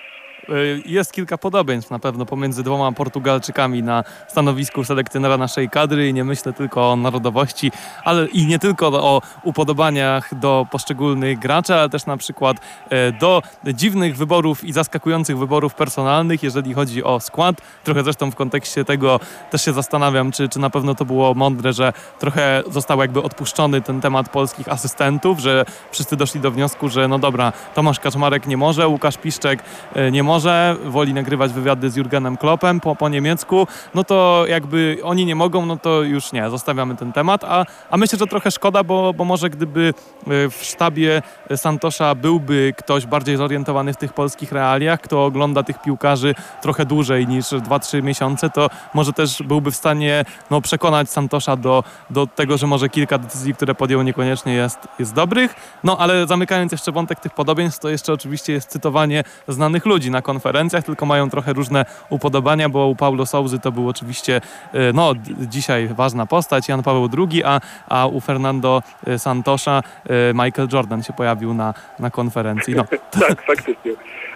Y, 0.49 0.81
jest 0.85 1.11
kilka 1.11 1.37
podobieństw 1.37 1.91
na 1.91 1.99
pewno 1.99 2.25
pomiędzy 2.25 2.63
dwoma 2.63 2.91
Portugalczykami 2.91 3.83
na 3.83 4.03
stanowisku 4.27 4.83
selekcjonera 4.83 5.37
naszej 5.37 5.69
kadry 5.69 6.09
i 6.09 6.13
nie 6.13 6.23
myślę 6.23 6.53
tylko 6.53 6.91
o 6.91 6.95
narodowości, 6.95 7.71
ale 8.03 8.27
i 8.27 8.45
nie 8.45 8.59
tylko 8.59 8.87
o 8.87 9.21
upodobaniach 9.43 10.39
do 10.39 10.65
poszczególnych 10.71 11.39
graczy, 11.39 11.75
ale 11.75 11.89
też 11.89 12.05
na 12.05 12.17
przykład 12.17 12.57
y, 12.57 13.11
do 13.19 13.41
dziwnych 13.73 14.17
wyborów 14.17 14.63
i 14.63 14.73
zaskakujących 14.73 15.37
wyborów 15.37 15.75
personalnych, 15.75 16.43
jeżeli 16.43 16.73
chodzi 16.73 17.03
o 17.03 17.19
skład. 17.19 17.61
Trochę 17.83 18.03
zresztą 18.03 18.31
w 18.31 18.35
kontekście 18.35 18.85
tego 18.85 19.19
też 19.51 19.65
się 19.65 19.73
zastanawiam, 19.73 20.31
czy, 20.31 20.49
czy 20.49 20.59
na 20.59 20.69
pewno 20.69 20.95
to 20.95 21.05
było 21.05 21.33
mądre, 21.33 21.73
że 21.73 21.93
trochę 22.19 22.63
został 22.71 22.99
jakby 22.99 23.23
odpuszczony 23.23 23.81
ten 23.81 24.01
temat 24.01 24.29
polskich 24.29 24.69
asystentów, 24.69 25.39
że 25.39 25.65
wszyscy 25.91 26.15
doszli 26.15 26.41
do 26.41 26.51
wniosku, 26.51 26.89
że 26.89 27.07
no 27.07 27.19
dobra, 27.19 27.53
Tomasz 27.75 27.99
Kaczmarek 27.99 28.47
nie 28.47 28.57
może, 28.57 28.87
Łukasz 28.87 29.17
Piszczek 29.17 29.63
y, 29.97 30.11
nie 30.11 30.23
może, 30.23 30.37
może, 30.38 30.75
woli 30.86 31.13
nagrywać 31.13 31.53
wywiady 31.53 31.89
z 31.89 31.96
Jurgenem 31.96 32.38
Kloppem 32.38 32.79
po, 32.79 32.96
po 32.96 33.10
niemiecku, 33.10 33.67
no 33.94 34.03
to 34.03 34.46
jakby 34.48 34.98
oni 35.03 35.25
nie 35.25 35.36
mogą, 35.36 35.65
no 35.65 35.77
to 35.77 36.03
już 36.03 36.32
nie, 36.32 36.50
zostawiamy 36.50 36.96
ten 36.96 37.13
temat, 37.13 37.44
a, 37.44 37.65
a 37.89 37.98
myślę, 37.98 38.20
że 38.20 38.27
trochę 38.27 38.51
szkoda, 38.51 38.84
bo, 38.84 39.13
bo 39.13 39.25
może 39.25 39.50
gdyby 39.50 39.94
y, 40.27 40.50
w 40.50 40.60
sztabie 40.62 41.22
Santosza 41.56 42.15
byłby 42.15 42.74
ktoś 42.77 43.06
bardziej 43.06 43.38
zorientowany 43.38 43.94
w 43.94 43.98
tych 43.98 44.13
polskich 44.13 44.51
realiach, 44.51 45.01
kto 45.01 45.25
ogląda 45.25 45.63
tych 45.63 45.82
piłkarzy 45.82 46.36
trochę 46.62 46.86
dłużej 46.86 47.27
niż 47.27 47.46
2-3 47.46 48.03
miesiące, 48.03 48.50
to 48.50 48.70
może 48.94 49.13
też 49.13 49.44
byłby 49.44 49.72
w 49.72 49.75
stanie 49.75 50.25
no, 50.50 50.62
przekonać 50.62 51.10
Santosza 51.10 51.56
do, 51.56 51.84
do 52.10 52.27
tego, 52.27 52.58
że 52.58 52.67
może 52.67 52.89
kilka 52.89 53.17
decyzji, 53.17 53.53
które 53.53 53.75
podjął 53.75 54.01
niekoniecznie 54.01 54.53
jest, 54.53 54.79
jest 55.00 55.13
dobrych. 55.13 55.56
No 55.84 55.98
ale 55.98 56.27
zamykając 56.27 56.72
jeszcze 56.72 56.91
wątek 56.91 57.20
tych 57.20 57.34
podobieństw, 57.34 57.79
to 57.79 57.89
jeszcze 57.89 58.13
oczywiście 58.13 58.53
jest 58.53 58.70
cytowanie 58.70 59.24
znanych 59.48 59.86
ludzi 59.86 60.12
na 60.12 60.22
konferencjach, 60.27 60.84
tylko 60.84 61.05
mają 61.05 61.29
trochę 61.29 61.53
różne 61.53 61.86
upodobania, 62.10 62.69
bo 62.69 62.88
u 62.88 62.96
Paulo 62.96 63.25
Souzy 63.25 63.60
to 63.60 63.72
był 63.72 63.89
oczywiście 63.89 64.36
e, 64.74 64.93
no, 64.93 65.13
dzisiaj 65.55 65.88
ważna 65.88 66.25
postać, 66.25 66.69
Jan 66.69 66.84
Paweł 66.84 67.10
II, 67.17 67.43
a, 67.46 67.60
a 67.89 68.07
u 68.07 68.19
Fernando 68.19 68.81
e, 69.07 69.19
Santosza 69.19 69.75
e, 69.81 70.34
Michael 70.34 70.67
Jordan 70.74 71.03
się 71.03 71.13
pojawił 71.13 71.53
na, 71.53 71.74
na 72.00 72.10
konferencji. 72.10 72.75
No. 72.75 72.86
tak, 73.27 73.41
faktycznie. 73.41 73.91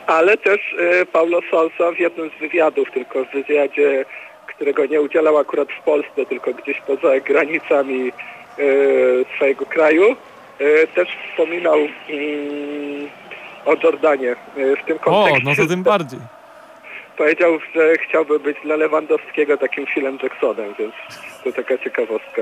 Ale 0.07 0.38
też 0.38 0.60
Paulo 1.12 1.39
Sousa 1.51 1.91
w 1.95 2.00
jednym 2.00 2.29
z 2.38 2.39
wywiadów, 2.39 2.91
tylko 2.93 3.25
w 3.25 3.31
wywiadzie, 3.31 4.05
którego 4.48 4.86
nie 4.86 5.01
udzielał 5.01 5.38
akurat 5.38 5.67
w 5.71 5.83
Polsce, 5.83 6.25
tylko 6.29 6.53
gdzieś 6.53 6.81
poza 6.88 7.19
granicami 7.19 8.12
swojego 9.36 9.65
kraju, 9.65 10.15
też 10.95 11.07
wspominał 11.29 11.77
mm, 12.10 13.10
o 13.65 13.75
Jordanie 13.83 14.35
w 14.55 14.85
tym 14.87 14.99
kontekście. 14.99 15.49
O, 15.49 15.49
no 15.49 15.55
to 15.55 15.65
tym 15.65 15.83
bardziej 15.93 16.19
powiedział, 17.21 17.59
że 17.75 17.97
chciałby 17.97 18.39
być 18.39 18.57
dla 18.63 18.75
Lewandowskiego 18.75 19.57
takim 19.57 19.85
Philem 19.85 20.17
Jacksonem, 20.23 20.73
więc 20.79 20.93
to 21.43 21.51
taka 21.51 21.77
ciekawostka. 21.77 22.41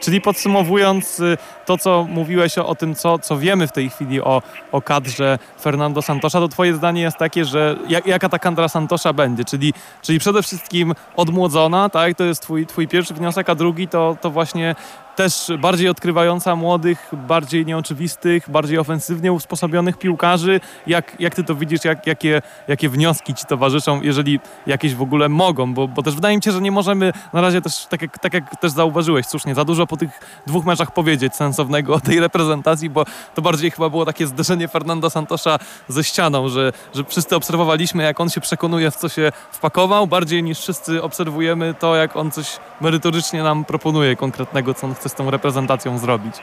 Czyli 0.00 0.20
podsumowując 0.20 1.20
y, 1.20 1.36
to, 1.66 1.78
co 1.78 2.06
mówiłeś 2.10 2.58
o, 2.58 2.66
o 2.66 2.74
tym, 2.74 2.94
co, 2.94 3.18
co 3.18 3.36
wiemy 3.36 3.66
w 3.66 3.72
tej 3.72 3.90
chwili 3.90 4.20
o, 4.20 4.42
o 4.72 4.82
kadrze 4.82 5.38
Fernando 5.60 6.02
Santosza, 6.02 6.40
to 6.40 6.48
twoje 6.48 6.74
zdanie 6.74 7.02
jest 7.02 7.16
takie, 7.16 7.44
że 7.44 7.76
jak, 7.88 8.06
jaka 8.06 8.28
ta 8.28 8.38
kadra 8.38 8.68
Santosza 8.68 9.12
będzie? 9.12 9.44
Czyli, 9.44 9.74
czyli 10.02 10.18
przede 10.18 10.42
wszystkim 10.42 10.94
odmłodzona, 11.16 11.88
tak? 11.88 12.14
To 12.16 12.24
jest 12.24 12.42
twój, 12.42 12.66
twój 12.66 12.88
pierwszy 12.88 13.14
wniosek, 13.14 13.50
a 13.50 13.54
drugi 13.54 13.88
to, 13.88 14.16
to 14.20 14.30
właśnie 14.30 14.74
też 15.16 15.52
bardziej 15.58 15.88
odkrywająca 15.88 16.56
młodych, 16.56 17.10
bardziej 17.12 17.66
nieoczywistych, 17.66 18.50
bardziej 18.50 18.78
ofensywnie 18.78 19.32
usposobionych 19.32 19.98
piłkarzy. 19.98 20.60
Jak, 20.86 21.20
jak 21.20 21.34
ty 21.34 21.44
to 21.44 21.54
widzisz, 21.54 21.84
jak, 21.84 22.06
jakie, 22.06 22.42
jakie 22.68 22.88
wnioski 22.88 23.34
ci 23.34 23.44
towarzyszą, 23.44 24.02
jeżeli 24.02 24.40
jakieś 24.66 24.94
w 24.94 25.02
ogóle 25.02 25.28
mogą? 25.28 25.74
Bo, 25.74 25.88
bo 25.88 26.02
też 26.02 26.14
wydaje 26.14 26.36
mi 26.36 26.42
się, 26.42 26.52
że 26.52 26.60
nie 26.60 26.70
możemy 26.70 27.12
na 27.32 27.40
razie 27.40 27.60
też, 27.60 27.86
tak 27.86 28.02
jak, 28.02 28.18
tak 28.18 28.34
jak 28.34 28.60
też 28.60 28.72
zauważyłeś 28.72 29.26
słusznie, 29.26 29.54
za 29.54 29.64
dużo 29.64 29.86
po 29.86 29.96
tych 29.96 30.10
dwóch 30.46 30.64
meczach 30.64 30.90
powiedzieć 30.90 31.34
sensownego 31.34 31.94
o 31.94 32.00
tej 32.00 32.20
reprezentacji, 32.20 32.90
bo 32.90 33.04
to 33.34 33.42
bardziej 33.42 33.70
chyba 33.70 33.90
było 33.90 34.04
takie 34.04 34.26
zderzenie 34.26 34.68
Fernando 34.68 35.10
Santosza 35.10 35.58
ze 35.88 36.04
ścianą, 36.04 36.48
że, 36.48 36.72
że 36.94 37.04
wszyscy 37.04 37.36
obserwowaliśmy, 37.36 38.02
jak 38.02 38.20
on 38.20 38.30
się 38.30 38.40
przekonuje, 38.40 38.90
w 38.90 38.96
co 38.96 39.08
się 39.08 39.32
wpakował, 39.50 40.06
bardziej 40.06 40.42
niż 40.42 40.58
wszyscy 40.58 41.02
obserwujemy 41.02 41.74
to, 41.74 41.96
jak 41.96 42.16
on 42.16 42.30
coś 42.30 42.58
merytorycznie 42.80 43.42
nam 43.42 43.64
proponuje 43.64 44.16
konkretnego, 44.16 44.74
co 44.74 44.86
on 44.86 44.94
chce 44.94 45.05
chce 45.06 45.08
z 45.08 45.14
tą 45.14 45.30
reprezentacją 45.30 45.98
zrobić. 45.98 46.34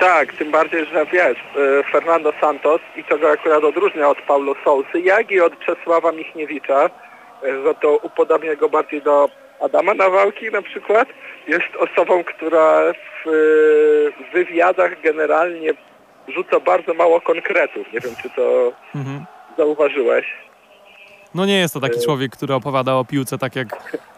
Tak, 0.00 0.32
tym 0.32 0.50
bardziej, 0.50 0.86
że 0.86 1.06
wiesz, 1.06 1.38
y, 1.38 1.82
Fernando 1.92 2.32
Santos 2.40 2.80
i 2.96 3.04
to 3.04 3.18
go 3.18 3.30
akurat 3.30 3.64
odróżnia 3.64 4.08
od 4.08 4.18
Paulo 4.22 4.54
Sousy, 4.64 5.00
jak 5.00 5.30
i 5.30 5.40
od 5.40 5.52
Czesława 5.60 6.12
Michniewicza, 6.12 6.86
y, 7.44 7.62
że 7.62 7.74
to 7.74 7.96
upodabnia 7.96 8.56
go 8.56 8.68
bardziej 8.68 9.02
do 9.02 9.28
Adama 9.60 9.94
Nawałki 9.94 10.50
na 10.52 10.62
przykład, 10.62 11.08
jest 11.48 11.76
osobą, 11.78 12.24
która 12.24 12.80
w 13.24 13.28
y, 13.28 14.12
wywiadach 14.32 15.00
generalnie 15.02 15.70
rzuca 16.28 16.60
bardzo 16.60 16.94
mało 16.94 17.20
konkretów. 17.20 17.92
Nie 17.92 18.00
wiem, 18.00 18.14
czy 18.22 18.30
to 18.30 18.72
mhm. 18.94 19.24
zauważyłeś. 19.56 20.47
No 21.34 21.46
nie 21.46 21.58
jest 21.58 21.74
to 21.74 21.80
taki 21.80 22.00
człowiek, 22.04 22.32
który 22.32 22.54
opowiada 22.54 22.94
o 22.94 23.04
piłce 23.04 23.38
tak 23.38 23.56
jak... 23.56 23.68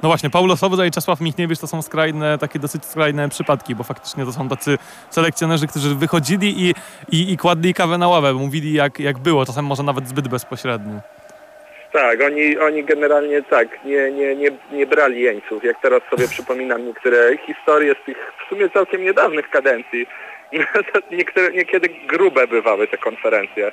No 0.02 0.08
właśnie, 0.08 0.30
Paulo 0.30 0.56
Sobota 0.56 0.86
i 0.86 0.90
Czesław 0.90 1.20
Michniewicz 1.20 1.58
to 1.58 1.66
są 1.66 1.82
skrajne, 1.82 2.38
takie 2.38 2.58
dosyć 2.58 2.84
skrajne 2.84 3.28
przypadki, 3.28 3.74
bo 3.74 3.84
faktycznie 3.84 4.24
to 4.24 4.32
są 4.32 4.48
tacy 4.48 4.78
selekcjonerzy, 5.10 5.66
którzy 5.66 5.94
wychodzili 5.94 6.54
i, 6.68 6.74
i, 7.12 7.32
i 7.32 7.36
kładli 7.36 7.74
kawę 7.74 7.98
na 7.98 8.08
ławę, 8.08 8.32
mówili 8.32 8.72
jak, 8.72 9.00
jak 9.00 9.18
było, 9.18 9.46
czasem 9.46 9.64
może 9.64 9.82
nawet 9.82 10.08
zbyt 10.08 10.28
bezpośrednio. 10.28 11.00
Tak, 11.92 12.22
oni, 12.22 12.58
oni 12.58 12.84
generalnie 12.84 13.42
tak, 13.42 13.84
nie, 13.84 14.10
nie, 14.10 14.36
nie, 14.36 14.50
nie 14.72 14.86
brali 14.86 15.20
jeńców. 15.20 15.64
Jak 15.64 15.80
teraz 15.82 16.02
sobie 16.10 16.28
przypominam 16.34 16.86
niektóre 16.86 17.36
historie 17.46 17.94
z 18.02 18.06
tych 18.06 18.32
w 18.46 18.48
sumie 18.48 18.70
całkiem 18.70 19.04
niedawnych 19.04 19.50
kadencji, 19.50 20.06
niektóre, 21.18 21.52
niekiedy 21.52 21.88
grube 22.06 22.46
bywały 22.46 22.88
te 22.88 22.98
konferencje. 22.98 23.72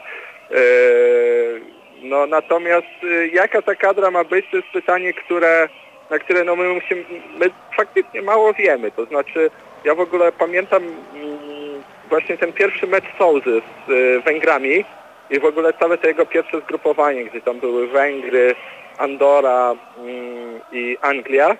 Yy 0.52 1.77
no 2.02 2.28
natomiast 2.28 3.04
y, 3.04 3.30
jaka 3.34 3.62
ta 3.62 3.76
kadra 3.76 4.12
ma 4.12 4.24
być, 4.24 4.46
to 4.52 4.58
jest 4.58 4.70
pytanie, 4.70 5.14
które, 5.14 5.70
na 6.10 6.20
które 6.20 6.44
no 6.44 6.56
my 6.56 6.74
musimy, 6.74 7.04
my 7.38 7.50
faktycznie 7.78 8.22
mało 8.22 8.54
wiemy. 8.54 8.92
To 8.92 9.06
znaczy 9.06 9.50
ja 9.84 9.96
w 9.96 10.00
ogóle 10.00 10.32
pamiętam 10.32 10.84
mm, 10.84 11.84
właśnie 12.10 12.38
ten 12.38 12.54
pierwszy 12.54 12.88
mecz 12.88 13.06
Sołzy 13.18 13.62
z 13.88 13.92
y, 13.92 14.22
Węgrami 14.22 14.86
i 15.30 15.40
w 15.40 15.46
ogóle 15.46 15.74
całe 15.74 15.98
to 15.98 16.08
jego 16.08 16.26
pierwsze 16.26 16.62
zgrupowanie, 16.62 17.26
gdzie 17.26 17.42
tam 17.42 17.60
były 17.60 17.88
Węgry, 17.88 18.56
Andora 18.98 19.76
mm, 19.98 20.60
i 20.72 20.98
Anglia. 21.02 21.58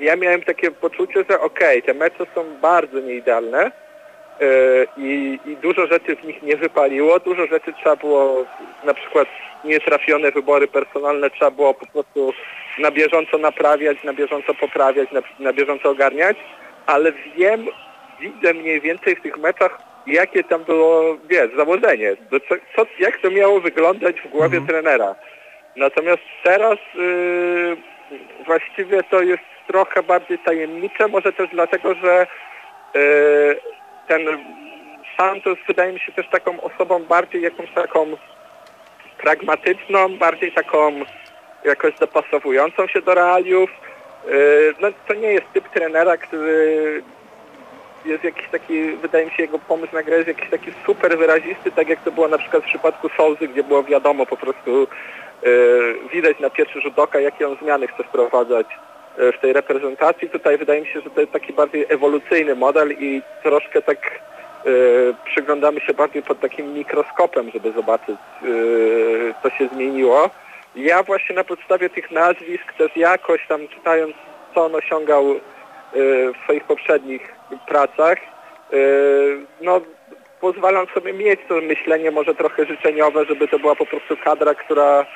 Ja 0.00 0.16
miałem 0.16 0.42
takie 0.42 0.70
poczucie, 0.70 1.24
że 1.30 1.40
okej, 1.40 1.78
okay, 1.78 1.82
te 1.82 1.94
mecze 1.94 2.26
są 2.34 2.44
bardzo 2.60 3.00
nieidealne, 3.00 3.72
i, 4.96 5.38
i 5.46 5.56
dużo 5.56 5.86
rzeczy 5.86 6.16
w 6.16 6.24
nich 6.24 6.42
nie 6.42 6.56
wypaliło, 6.56 7.20
dużo 7.20 7.46
rzeczy 7.46 7.72
trzeba 7.72 7.96
było, 7.96 8.44
na 8.84 8.94
przykład 8.94 9.28
nietrafione 9.64 10.32
wybory 10.32 10.68
personalne 10.68 11.30
trzeba 11.30 11.50
było 11.50 11.74
po 11.74 11.86
prostu 11.86 12.32
na 12.78 12.90
bieżąco 12.90 13.38
naprawiać, 13.38 14.04
na 14.04 14.12
bieżąco 14.12 14.54
poprawiać, 14.54 15.12
na, 15.12 15.20
na 15.38 15.52
bieżąco 15.52 15.90
ogarniać, 15.90 16.36
ale 16.86 17.12
wiem, 17.36 17.66
widzę 18.20 18.54
mniej 18.54 18.80
więcej 18.80 19.16
w 19.16 19.22
tych 19.22 19.38
meczach, 19.38 19.78
jakie 20.06 20.44
tam 20.44 20.64
było, 20.64 21.16
wiesz, 21.28 21.50
założenie, 21.56 22.16
co, 22.48 22.54
co, 22.76 22.86
jak 22.98 23.18
to 23.18 23.30
miało 23.30 23.60
wyglądać 23.60 24.20
w 24.20 24.28
głowie 24.28 24.58
mhm. 24.58 24.66
trenera. 24.66 25.14
Natomiast 25.76 26.22
teraz 26.42 26.78
yy, 26.94 27.76
właściwie 28.46 29.02
to 29.02 29.22
jest 29.22 29.42
trochę 29.66 30.02
bardziej 30.02 30.38
tajemnicze, 30.38 31.08
może 31.08 31.32
też 31.32 31.50
dlatego, 31.50 31.94
że 31.94 32.26
yy, 32.94 33.60
ten 34.10 34.22
Santos 35.16 35.58
wydaje 35.68 35.92
mi 35.92 36.00
się 36.00 36.12
też 36.12 36.28
taką 36.28 36.60
osobą 36.60 37.04
bardziej 37.04 37.42
jakąś 37.42 37.70
taką 37.70 38.06
pragmatyczną, 39.18 40.18
bardziej 40.18 40.52
taką 40.52 40.92
jakoś 41.64 41.94
dopasowującą 41.98 42.86
się 42.86 43.02
do 43.02 43.14
realiów. 43.14 43.70
Y, 44.28 44.74
no, 44.80 44.88
to 45.08 45.14
nie 45.14 45.32
jest 45.32 45.46
typ 45.52 45.68
trenera, 45.68 46.16
który 46.16 47.02
jest 48.04 48.24
jakiś 48.24 48.48
taki, 48.48 48.92
wydaje 48.92 49.26
mi 49.26 49.30
się, 49.30 49.42
jego 49.42 49.58
pomysł 49.58 49.94
na 49.94 50.02
grę 50.02 50.16
jest 50.16 50.28
jakiś 50.28 50.50
taki 50.50 50.72
super 50.86 51.18
wyrazisty, 51.18 51.72
tak 51.72 51.88
jak 51.88 52.00
to 52.04 52.12
było 52.12 52.28
na 52.28 52.38
przykład 52.38 52.62
w 52.62 52.66
przypadku 52.66 53.08
Souzy, 53.16 53.48
gdzie 53.48 53.64
było 53.64 53.82
wiadomo 53.82 54.26
po 54.26 54.36
prostu 54.36 54.86
yy, 55.42 55.96
widać 56.12 56.40
na 56.40 56.50
pierwszy 56.50 56.80
rzut 56.80 56.98
oka, 56.98 57.20
jakie 57.20 57.48
on 57.48 57.56
zmiany 57.62 57.86
chce 57.86 58.04
wprowadzać 58.04 58.66
w 59.18 59.38
tej 59.40 59.52
reprezentacji. 59.52 60.30
Tutaj 60.30 60.58
wydaje 60.58 60.80
mi 60.80 60.86
się, 60.86 61.00
że 61.00 61.10
to 61.10 61.20
jest 61.20 61.32
taki 61.32 61.52
bardziej 61.52 61.86
ewolucyjny 61.88 62.54
model 62.54 62.92
i 62.92 63.22
troszkę 63.42 63.82
tak 63.82 63.98
e, 63.98 64.70
przyglądamy 65.24 65.80
się 65.80 65.94
bardziej 65.94 66.22
pod 66.22 66.40
takim 66.40 66.74
mikroskopem, 66.74 67.50
żeby 67.50 67.72
zobaczyć, 67.72 68.16
e, 68.16 68.46
co 69.42 69.50
się 69.50 69.68
zmieniło. 69.68 70.30
Ja 70.76 71.02
właśnie 71.02 71.34
na 71.34 71.44
podstawie 71.44 71.90
tych 71.90 72.10
nazwisk 72.10 72.72
też 72.78 72.96
jakoś 72.96 73.46
tam 73.46 73.68
czytając, 73.68 74.14
co 74.54 74.64
on 74.64 74.74
osiągał 74.74 75.24
w 75.94 76.44
swoich 76.44 76.64
poprzednich 76.64 77.34
pracach, 77.68 78.18
no 79.60 79.80
pozwalam 80.40 80.86
sobie 80.94 81.12
mieć 81.12 81.40
to 81.48 81.54
myślenie 81.54 82.10
może 82.10 82.34
trochę 82.34 82.66
życzeniowe, 82.66 83.24
żeby 83.24 83.48
to 83.48 83.58
była 83.58 83.76
po 83.76 83.86
prostu 83.86 84.16
kadra, 84.16 84.54
która 84.54 85.06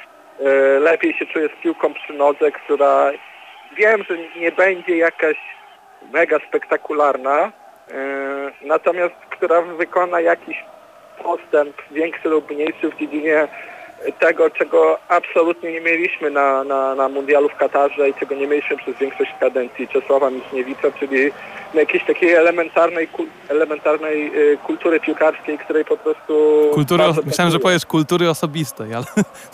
lepiej 0.80 1.14
się 1.14 1.26
czuje 1.26 1.48
z 1.48 1.62
piłką 1.62 1.94
przy 1.94 2.12
nodze, 2.12 2.52
która 2.52 3.12
wiem, 3.76 4.04
że 4.10 4.40
nie 4.40 4.52
będzie 4.52 4.96
jakaś 4.96 5.36
mega 6.12 6.38
spektakularna, 6.48 7.52
e, 7.90 8.50
natomiast 8.62 9.14
która 9.30 9.62
wykona 9.62 10.20
jakiś 10.20 10.64
postęp 11.22 11.76
większy 11.90 12.28
lub 12.28 12.50
mniejszy 12.50 12.90
w 12.90 12.98
dziedzinie 12.98 13.48
tego, 14.18 14.50
czego 14.50 14.98
absolutnie 15.08 15.72
nie 15.72 15.80
mieliśmy 15.80 16.30
na, 16.30 16.64
na, 16.64 16.94
na 16.94 17.08
mundialu 17.08 17.48
w 17.48 17.56
Katarze 17.56 18.08
i 18.08 18.14
czego 18.14 18.34
nie 18.34 18.46
mieliśmy 18.46 18.76
przez 18.76 18.98
większość 18.98 19.30
kadencji. 19.40 19.88
Czesława 19.88 20.30
Michniewicza, 20.30 20.90
czyli 21.00 21.30
na 21.74 21.80
jakiejś 21.80 22.04
takiej 22.04 22.32
elementarnej, 22.32 23.08
ku, 23.08 23.26
elementarnej 23.48 24.30
y, 24.52 24.58
kultury 24.66 25.00
piłkarskiej, 25.00 25.58
której 25.58 25.84
po 25.84 25.96
prostu... 25.96 26.62
Kultury, 26.74 27.04
myślałem, 27.26 27.52
że 27.52 27.58
powiesz 27.58 27.86
kultury 27.86 28.30
osobistej, 28.30 28.94
ale 28.94 29.04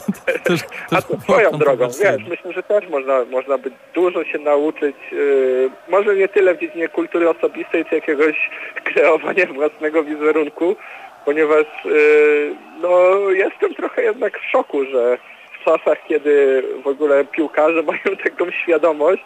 też 0.44 0.60
A 0.90 1.02
to 1.02 1.20
swoją 1.20 1.50
drogą, 1.50 1.88
wiesz, 1.88 2.28
myślę, 2.28 2.52
że 2.52 2.62
też 2.62 2.88
można, 2.88 3.24
można 3.24 3.58
by 3.58 3.70
dużo 3.94 4.24
się 4.24 4.38
nauczyć, 4.38 4.96
yy, 5.12 5.70
może 5.88 6.16
nie 6.16 6.28
tyle 6.28 6.54
w 6.54 6.60
dziedzinie 6.60 6.88
kultury 6.88 7.30
osobistej, 7.30 7.84
czy 7.84 7.94
jakiegoś 7.94 8.50
kreowania 8.94 9.46
własnego 9.46 10.04
wizerunku, 10.04 10.76
ponieważ 11.24 11.66
yy, 11.84 12.56
no, 12.80 13.18
jestem 13.30 13.74
trochę 13.74 14.02
jednak 14.02 14.38
w 14.38 14.50
szoku, 14.50 14.84
że 14.84 15.18
w 15.60 15.64
czasach, 15.64 15.98
kiedy 16.08 16.62
w 16.84 16.86
ogóle 16.86 17.24
piłkarze 17.24 17.82
mają 17.92 18.16
taką 18.24 18.50
świadomość, 18.50 19.24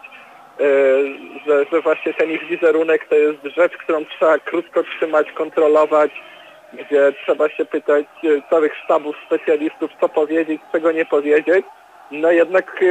yy, 0.58 0.66
że, 1.46 1.64
że 1.72 1.80
właśnie 1.80 2.14
ten 2.14 2.30
ich 2.30 2.46
wizerunek 2.46 3.08
to 3.08 3.14
jest 3.14 3.38
rzecz, 3.56 3.76
którą 3.76 4.04
trzeba 4.04 4.38
krótko 4.38 4.82
trzymać, 4.82 5.32
kontrolować, 5.32 6.10
gdzie 6.72 7.12
trzeba 7.24 7.48
się 7.48 7.64
pytać 7.64 8.04
yy, 8.22 8.42
całych 8.50 8.72
sztabów 8.84 9.16
specjalistów, 9.26 9.90
co 10.00 10.08
powiedzieć, 10.08 10.62
czego 10.72 10.92
nie 10.92 11.06
powiedzieć. 11.06 11.66
No 12.10 12.32
jednak 12.32 12.84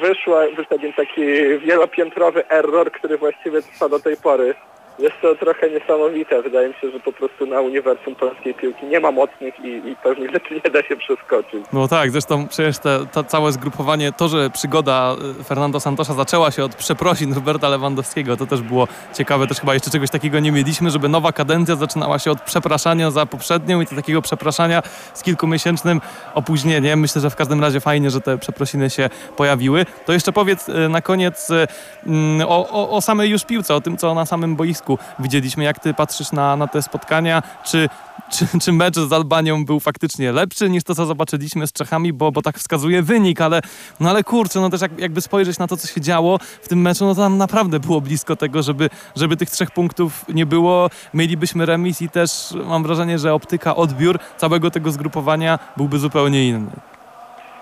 wyszła, 0.00 0.46
wyszedł 0.56 0.92
taki 0.96 1.22
wielopiętrowy 1.58 2.48
error, 2.48 2.92
który 2.92 3.18
właściwie 3.18 3.62
trwa 3.62 3.88
do 3.88 4.00
tej 4.00 4.16
pory. 4.16 4.54
Jest 4.98 5.14
to 5.22 5.34
trochę 5.34 5.70
niesamowite. 5.70 6.42
Wydaje 6.42 6.68
mi 6.68 6.74
się, 6.74 6.90
że 6.90 7.00
po 7.00 7.12
prostu 7.12 7.46
na 7.46 7.60
uniwersum 7.60 8.14
polskiej 8.14 8.54
piłki 8.54 8.86
nie 8.86 9.00
ma 9.00 9.10
mocnych 9.10 9.54
i, 9.64 9.68
i 9.68 9.96
pewnych 10.02 10.30
rzeczy 10.30 10.54
nie 10.64 10.70
da 10.70 10.82
się 10.82 10.96
przeskoczyć. 10.96 11.64
No 11.72 11.88
tak, 11.88 12.10
zresztą 12.10 12.48
przecież 12.48 12.78
te, 12.78 13.06
to 13.12 13.24
całe 13.24 13.52
zgrupowanie, 13.52 14.12
to, 14.12 14.28
że 14.28 14.50
przygoda 14.50 15.16
y, 15.40 15.44
Fernando 15.44 15.80
Santosza 15.80 16.14
zaczęła 16.14 16.50
się 16.50 16.64
od 16.64 16.74
przeprosin 16.74 17.34
Roberta 17.34 17.68
Lewandowskiego, 17.68 18.36
to 18.36 18.46
też 18.46 18.62
było 18.62 18.88
ciekawe. 19.14 19.46
Też 19.46 19.60
chyba 19.60 19.74
jeszcze 19.74 19.90
czegoś 19.90 20.10
takiego 20.10 20.40
nie 20.40 20.52
mieliśmy, 20.52 20.90
żeby 20.90 21.08
nowa 21.08 21.32
kadencja 21.32 21.76
zaczynała 21.76 22.18
się 22.18 22.30
od 22.30 22.40
przepraszania 22.40 23.10
za 23.10 23.26
poprzednią 23.26 23.80
i 23.80 23.86
to 23.86 23.96
takiego 23.96 24.22
przepraszania 24.22 24.82
z 25.14 25.22
kilkumiesięcznym 25.22 26.00
opóźnieniem. 26.34 27.00
Myślę, 27.00 27.20
że 27.20 27.30
w 27.30 27.36
każdym 27.36 27.60
razie 27.60 27.80
fajnie, 27.80 28.10
że 28.10 28.20
te 28.20 28.38
przeprosiny 28.38 28.90
się 28.90 29.10
pojawiły. 29.36 29.86
To 30.06 30.12
jeszcze 30.12 30.32
powiedz 30.32 30.68
y, 30.68 30.88
na 30.88 31.02
koniec 31.02 31.50
y, 31.50 31.66
mm, 32.06 32.48
o, 32.48 32.68
o, 32.68 32.90
o 32.90 33.00
samej 33.00 33.30
już 33.30 33.44
piłce, 33.44 33.74
o 33.74 33.80
tym, 33.80 33.96
co 33.96 34.14
na 34.14 34.26
samym 34.26 34.56
boisku 34.56 34.85
widzieliśmy. 35.18 35.64
Jak 35.64 35.78
ty 35.78 35.94
patrzysz 35.94 36.32
na, 36.32 36.56
na 36.56 36.66
te 36.66 36.82
spotkania? 36.82 37.42
Czy, 37.64 37.88
czy, 38.32 38.46
czy 38.62 38.72
mecz 38.72 38.94
z 38.94 39.12
Albanią 39.12 39.64
był 39.64 39.80
faktycznie 39.80 40.32
lepszy 40.32 40.70
niż 40.70 40.84
to, 40.84 40.94
co 40.94 41.06
zobaczyliśmy 41.06 41.66
z 41.66 41.72
Czechami, 41.72 42.12
bo, 42.12 42.32
bo 42.32 42.42
tak 42.42 42.58
wskazuje 42.58 43.02
wynik, 43.02 43.40
ale, 43.40 43.60
no 44.00 44.10
ale 44.10 44.24
kurczę, 44.24 44.60
no 44.60 44.70
też 44.70 44.80
jak, 44.80 44.98
jakby 44.98 45.20
spojrzeć 45.20 45.58
na 45.58 45.66
to, 45.66 45.76
co 45.76 45.88
się 45.88 46.00
działo 46.00 46.38
w 46.62 46.68
tym 46.68 46.80
meczu, 46.80 47.04
no 47.04 47.14
to 47.14 47.20
tam 47.20 47.38
naprawdę 47.38 47.80
było 47.80 48.00
blisko 48.00 48.36
tego, 48.36 48.62
żeby, 48.62 48.90
żeby 49.16 49.36
tych 49.36 49.50
trzech 49.50 49.70
punktów 49.70 50.24
nie 50.28 50.46
było. 50.46 50.90
Mielibyśmy 51.14 51.66
remis 51.66 52.02
i 52.02 52.08
też 52.08 52.30
mam 52.64 52.82
wrażenie, 52.82 53.18
że 53.18 53.34
optyka, 53.34 53.76
odbiór 53.76 54.18
całego 54.36 54.70
tego 54.70 54.90
zgrupowania 54.90 55.58
byłby 55.76 55.98
zupełnie 55.98 56.48
inny. 56.48 56.70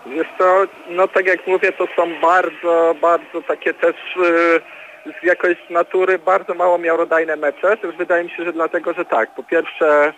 Wiesz 0.06 0.28
co, 0.38 0.62
no 0.90 1.08
tak 1.08 1.26
jak 1.26 1.46
mówię, 1.46 1.72
to 1.72 1.86
są 1.96 2.20
bardzo, 2.22 2.94
bardzo 3.00 3.42
takie 3.48 3.74
też... 3.74 3.96
Yy 4.16 4.83
z 5.20 5.26
jakoś 5.26 5.56
natury 5.70 6.18
bardzo 6.18 6.54
mało 6.54 6.78
miarodajne 6.78 7.36
mecze. 7.36 7.76
To 7.76 7.92
wydaje 7.92 8.24
mi 8.24 8.30
się, 8.30 8.44
że 8.44 8.52
dlatego, 8.52 8.92
że 8.92 9.04
tak, 9.04 9.34
po 9.34 9.42
pierwsze 9.42 10.12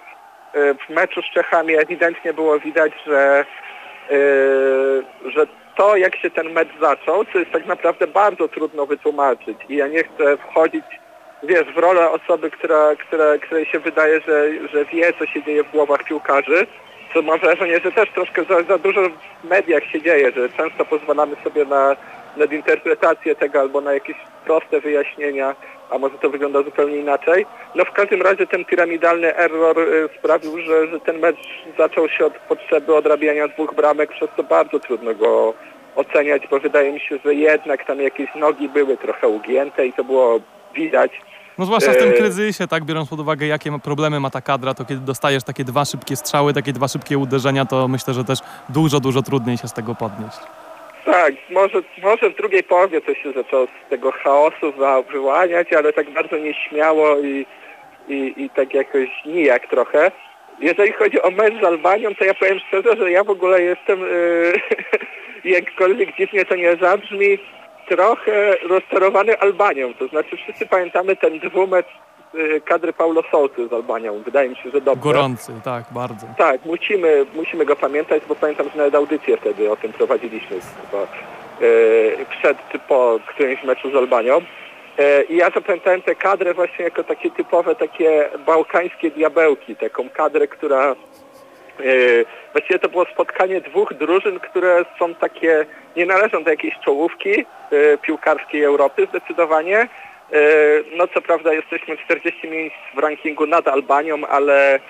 y, 0.56 0.74
w 0.74 0.90
meczu 0.90 1.22
z 1.22 1.34
Czechami 1.34 1.76
ewidentnie 1.76 2.32
było 2.32 2.58
widać, 2.58 2.92
że, 3.06 3.44
yy, 4.10 5.30
że 5.32 5.46
to 5.76 5.96
jak 5.96 6.16
się 6.16 6.30
ten 6.30 6.52
mecz 6.52 6.68
zaczął, 6.80 7.24
to 7.24 7.38
jest 7.38 7.52
tak 7.52 7.66
naprawdę 7.66 8.06
bardzo 8.06 8.48
trudno 8.48 8.86
wytłumaczyć 8.86 9.58
i 9.68 9.76
ja 9.76 9.86
nie 9.86 10.04
chcę 10.04 10.36
wchodzić 10.36 10.84
wiesz, 11.42 11.74
w 11.74 11.78
rolę 11.78 12.10
osoby, 12.10 12.50
która, 12.50 12.96
która, 12.96 13.38
której 13.38 13.66
się 13.66 13.78
wydaje, 13.78 14.20
że, 14.20 14.68
że 14.72 14.84
wie, 14.84 15.12
co 15.18 15.26
się 15.26 15.42
dzieje 15.42 15.64
w 15.64 15.70
głowach 15.70 16.04
piłkarzy, 16.04 16.66
to 17.14 17.22
mam 17.22 17.38
wrażenie, 17.38 17.80
że 17.80 17.92
też 17.92 18.10
troszkę 18.10 18.44
za, 18.44 18.62
za 18.62 18.78
dużo 18.78 19.00
w 19.42 19.48
mediach 19.48 19.84
się 19.84 20.02
dzieje, 20.02 20.32
że 20.32 20.48
często 20.48 20.84
pozwalamy 20.84 21.36
sobie 21.44 21.64
na 21.64 21.96
nadinterpretację 22.36 23.34
tego 23.34 23.60
albo 23.60 23.80
na 23.80 23.92
jakieś 23.92 24.16
proste 24.44 24.80
wyjaśnienia, 24.80 25.54
a 25.90 25.98
może 25.98 26.18
to 26.18 26.30
wygląda 26.30 26.62
zupełnie 26.62 26.96
inaczej. 26.96 27.46
No 27.74 27.84
w 27.84 27.92
każdym 27.92 28.22
razie 28.22 28.46
ten 28.46 28.64
piramidalny 28.64 29.36
error 29.36 29.78
y, 29.78 30.08
sprawił, 30.18 30.58
że, 30.58 30.86
że 30.86 31.00
ten 31.00 31.18
mecz 31.18 31.36
zaczął 31.78 32.08
się 32.08 32.26
od 32.26 32.32
potrzeby 32.32 32.94
odrabiania 32.94 33.48
dwóch 33.48 33.74
bramek, 33.74 34.10
przez 34.10 34.28
to 34.36 34.42
bardzo 34.42 34.80
trudno 34.80 35.14
go 35.14 35.54
oceniać, 35.96 36.42
bo 36.50 36.60
wydaje 36.60 36.92
mi 36.92 37.00
się, 37.00 37.18
że 37.24 37.34
jednak 37.34 37.86
tam 37.86 38.00
jakieś 38.00 38.34
nogi 38.34 38.68
były 38.68 38.96
trochę 38.96 39.28
ugięte 39.28 39.86
i 39.86 39.92
to 39.92 40.04
było 40.04 40.40
widać. 40.74 41.10
No 41.58 41.64
zwłaszcza 41.64 41.92
w 41.92 41.96
tym 41.96 42.08
e, 42.08 42.12
kryzysie, 42.12 42.68
tak, 42.68 42.84
biorąc 42.84 43.08
pod 43.08 43.20
uwagę, 43.20 43.46
jakie 43.46 43.78
problemy 43.78 44.20
ma 44.20 44.30
ta 44.30 44.40
kadra, 44.40 44.74
to 44.74 44.84
kiedy 44.84 45.00
dostajesz 45.00 45.44
takie 45.44 45.64
dwa 45.64 45.84
szybkie 45.84 46.16
strzały, 46.16 46.52
takie 46.52 46.72
dwa 46.72 46.88
szybkie 46.88 47.18
uderzenia, 47.18 47.64
to 47.64 47.88
myślę, 47.88 48.14
że 48.14 48.24
też 48.24 48.38
dużo, 48.68 49.00
dużo 49.00 49.22
trudniej 49.22 49.56
się 49.56 49.68
z 49.68 49.72
tego 49.72 49.94
podnieść. 49.94 50.38
Tak, 51.06 51.34
może, 51.50 51.82
może 52.02 52.30
w 52.30 52.36
drugiej 52.36 52.62
połowie 52.62 53.00
coś 53.00 53.22
się 53.22 53.32
zaczęło 53.32 53.66
z 53.66 53.90
tego 53.90 54.12
chaosu 54.12 54.72
wyłaniać, 55.12 55.72
ale 55.72 55.92
tak 55.92 56.10
bardzo 56.10 56.36
nieśmiało 56.36 57.18
i, 57.18 57.46
i, 58.08 58.34
i 58.36 58.50
tak 58.50 58.74
jakoś 58.74 59.08
nijak 59.26 59.66
trochę. 59.66 60.10
Jeżeli 60.60 60.92
chodzi 60.92 61.22
o 61.22 61.30
mecz 61.30 61.60
z 61.60 61.64
Albanią, 61.64 62.14
to 62.14 62.24
ja 62.24 62.34
powiem 62.34 62.58
szczerze, 62.68 62.96
że 62.96 63.10
ja 63.10 63.24
w 63.24 63.30
ogóle 63.30 63.62
jestem, 63.62 64.00
yy, 64.00 64.52
jakkolwiek 65.56 66.16
dziwnie 66.16 66.44
to 66.44 66.56
nie 66.56 66.76
zabrzmi, 66.76 67.38
trochę 67.88 68.56
rozczarowany 68.68 69.38
Albanią. 69.38 69.94
To 69.94 70.08
znaczy 70.08 70.36
wszyscy 70.36 70.66
pamiętamy 70.66 71.16
ten 71.16 71.38
dwumecz 71.38 71.86
kadry 72.64 72.92
Paulo 72.92 73.22
Sousy 73.30 73.68
z 73.68 73.72
Albanią. 73.72 74.22
Wydaje 74.22 74.48
mi 74.48 74.56
się, 74.56 74.70
że 74.70 74.80
dobrze. 74.80 75.02
Gorący, 75.02 75.52
tak, 75.64 75.84
bardzo. 75.90 76.26
Tak, 76.38 76.64
musimy, 76.64 77.26
musimy 77.34 77.64
go 77.64 77.76
pamiętać, 77.76 78.22
bo 78.28 78.34
pamiętam, 78.34 78.68
że 78.70 78.76
nawet 78.76 78.94
audycję 78.94 79.36
wtedy 79.36 79.70
o 79.70 79.76
tym 79.76 79.92
prowadziliśmy 79.92 80.56
chyba 80.90 81.06
yy, 81.60 82.26
przed 82.30 82.58
czy 82.72 82.78
po 82.78 83.18
którymś 83.26 83.64
meczu 83.64 83.90
z 83.90 83.96
Albanią. 83.96 84.40
Yy, 84.98 85.04
I 85.28 85.36
ja 85.36 85.50
zapamiętałem 85.50 86.02
tę 86.02 86.14
kadrę 86.14 86.54
właśnie 86.54 86.84
jako 86.84 87.04
takie 87.04 87.30
typowe, 87.30 87.74
takie 87.74 88.28
bałkańskie 88.46 89.10
diabełki, 89.10 89.76
taką 89.76 90.08
kadrę, 90.08 90.46
która 90.46 90.94
właściwie 92.52 92.78
to 92.78 92.88
było 92.88 93.04
spotkanie 93.04 93.60
dwóch 93.60 93.94
drużyn, 93.94 94.40
które 94.40 94.84
są 94.98 95.14
takie, 95.14 95.66
nie 95.96 96.06
należą 96.06 96.44
do 96.44 96.50
jakiejś 96.50 96.74
czołówki 96.84 97.46
piłkarskiej 98.02 98.62
Europy 98.62 99.06
zdecydowanie, 99.10 99.88
no 100.96 101.08
co 101.08 101.22
prawda 101.22 101.52
jesteśmy 101.52 101.96
40 101.96 102.48
miejsc 102.48 102.76
w 102.94 102.98
rankingu 102.98 103.46
nad 103.46 103.68
Albanią, 103.68 104.26
ale 104.26 104.74
e, 104.74 104.80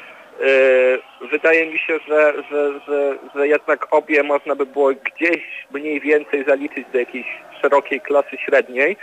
wydaje 1.30 1.66
mi 1.66 1.78
się, 1.78 1.98
że, 2.08 2.34
że, 2.50 2.80
że, 2.86 3.18
że 3.34 3.48
jednak 3.48 3.86
obie 3.90 4.22
można 4.22 4.54
by 4.54 4.66
było 4.66 4.90
gdzieś 4.92 5.42
mniej 5.70 6.00
więcej 6.00 6.44
zaliczyć 6.44 6.86
do 6.92 6.98
jakiejś 6.98 7.26
szerokiej 7.62 8.00
klasy 8.00 8.36
średniej. 8.44 8.96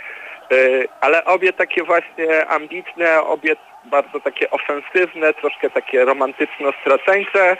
E, 0.52 0.56
ale 1.00 1.24
obie 1.24 1.52
takie 1.52 1.84
właśnie 1.84 2.46
ambitne, 2.46 3.22
obie 3.22 3.56
bardzo 3.84 4.20
takie 4.20 4.50
ofensywne, 4.50 5.34
troszkę 5.34 5.70
takie 5.70 6.04
romantyczno-straceńcze. 6.04 7.56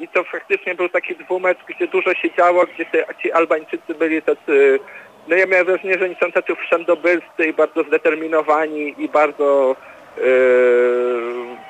I 0.00 0.08
to 0.08 0.24
faktycznie 0.24 0.74
był 0.74 0.88
taki 0.88 1.16
dwumecz, 1.16 1.58
gdzie 1.68 1.86
dużo 1.86 2.14
się 2.14 2.28
działo, 2.38 2.66
gdzie 2.66 2.86
ci 3.22 3.32
Albańczycy 3.32 3.94
byli 3.94 4.22
tacy 4.22 4.80
no 5.28 5.36
ja 5.36 5.46
miałem 5.46 5.66
wrażenie, 5.66 5.98
że 5.98 6.04
oni 6.04 6.16
są 6.20 6.32
tacy 6.32 6.54
wszędobylscy 6.56 7.46
i 7.46 7.52
bardzo 7.52 7.82
zdeterminowani 7.82 8.94
i 8.98 9.08
bardzo 9.08 9.76
yy, 10.16 10.24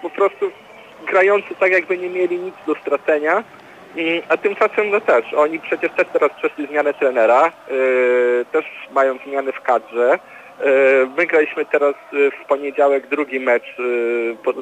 po 0.02 0.10
prostu 0.10 0.50
grający 1.06 1.54
tak, 1.60 1.72
jakby 1.72 1.98
nie 1.98 2.10
mieli 2.10 2.38
nic 2.38 2.54
do 2.66 2.74
stracenia. 2.74 3.44
Mm, 3.96 4.22
a 4.28 4.36
tymczasem 4.36 4.90
no 4.90 5.00
też, 5.00 5.34
oni 5.34 5.60
przecież 5.60 5.92
też 5.92 6.06
teraz 6.12 6.30
przeszli 6.38 6.66
zmianę 6.66 6.94
trenera, 6.94 7.52
yy, 7.70 8.44
też 8.52 8.64
mają 8.92 9.18
zmiany 9.26 9.52
w 9.52 9.60
kadrze. 9.60 10.18
My 11.16 11.26
graliśmy 11.26 11.64
teraz 11.66 11.94
w 12.12 12.46
poniedziałek 12.48 13.06
drugi 13.06 13.40
mecz 13.40 13.76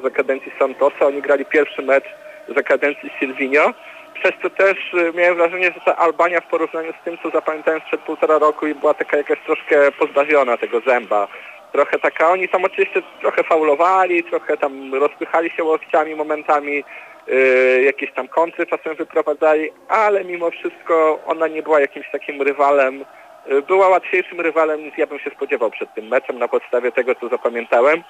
za 0.03 0.11
kadencji 0.11 0.53
Santosa, 0.59 1.07
oni 1.07 1.23
grali 1.23 1.45
pierwszy 1.45 1.83
mecz 1.83 2.05
za 2.49 2.63
kadencji 2.63 3.11
Silvinio 3.19 3.75
przez 4.15 4.33
to 4.43 4.51
też 4.51 4.95
y, 4.95 5.13
miałem 5.15 5.37
wrażenie, 5.37 5.73
że 5.73 5.81
ta 5.85 5.97
Albania 5.97 6.41
w 6.41 6.47
porównaniu 6.47 6.93
z 6.93 7.05
tym, 7.05 7.19
co 7.23 7.31
zapamiętałem 7.31 7.81
sprzed 7.81 8.01
półtora 8.01 8.39
roku 8.39 8.67
i 8.67 8.75
była 8.75 8.95
taka 8.95 9.17
jakaś 9.17 9.39
troszkę 9.47 9.93
pozbawiona 9.93 10.57
tego 10.57 10.81
zęba. 10.81 11.29
Trochę 11.73 11.99
taka, 11.99 12.31
oni 12.31 12.49
tam 12.49 12.65
oczywiście 12.65 13.03
trochę 13.21 13.43
faulowali, 13.43 14.25
trochę 14.25 14.57
tam 14.57 14.95
rozpychali 14.95 15.51
się 15.51 15.65
łokciami 15.65 16.15
momentami, 16.15 16.85
yy, 17.27 17.83
jakieś 17.83 18.13
tam 18.13 18.29
kontry 18.29 18.67
czasem 18.67 18.95
wyprowadzali, 18.95 19.71
ale 19.89 20.25
mimo 20.25 20.51
wszystko 20.51 21.19
ona 21.27 21.49
nie 21.49 21.63
była 21.63 21.81
jakimś 21.81 22.11
takim 22.11 22.43
rywalem, 22.43 23.05
yy, 23.47 23.63
była 23.63 23.89
łatwiejszym 23.89 24.41
rywalem 24.41 24.85
niż 24.85 24.99
ja 24.99 25.07
bym 25.07 25.19
się 25.19 25.31
spodziewał 25.31 25.71
przed 25.71 25.95
tym 25.95 26.09
meczem 26.09 26.39
na 26.39 26.49
podstawie 26.49 26.93
tego, 26.93 27.15
co 27.15 27.29
zapamiętałem. 27.29 28.03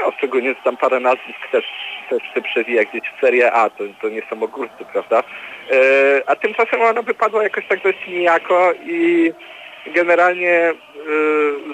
No, 0.00 0.12
szczególnie 0.18 0.54
tam 0.64 0.76
parę 0.76 1.00
nazwisk 1.00 1.50
też 1.52 1.64
chce 2.30 2.42
przewijać 2.42 2.88
gdzieś 2.88 3.12
w 3.16 3.20
Serie 3.20 3.52
A, 3.52 3.70
to, 3.70 3.84
to 4.02 4.08
nie 4.08 4.22
są 4.30 4.42
ogórcy, 4.42 4.84
prawda? 4.92 5.22
E, 5.72 6.22
a 6.26 6.36
tymczasem 6.36 6.82
ona 6.82 7.02
wypadła 7.02 7.42
jakoś 7.42 7.66
tak 7.68 7.82
dość 7.82 8.08
nijako 8.08 8.72
i 8.86 9.32
generalnie 9.86 10.52
e, 10.52 10.74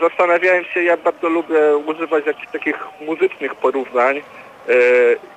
zastanawiałem 0.00 0.64
się, 0.64 0.82
ja 0.82 0.96
bardzo 0.96 1.28
lubię 1.28 1.76
używać 1.86 2.26
jakichś 2.26 2.52
takich 2.52 2.78
muzycznych 3.00 3.54
porównań, 3.54 4.22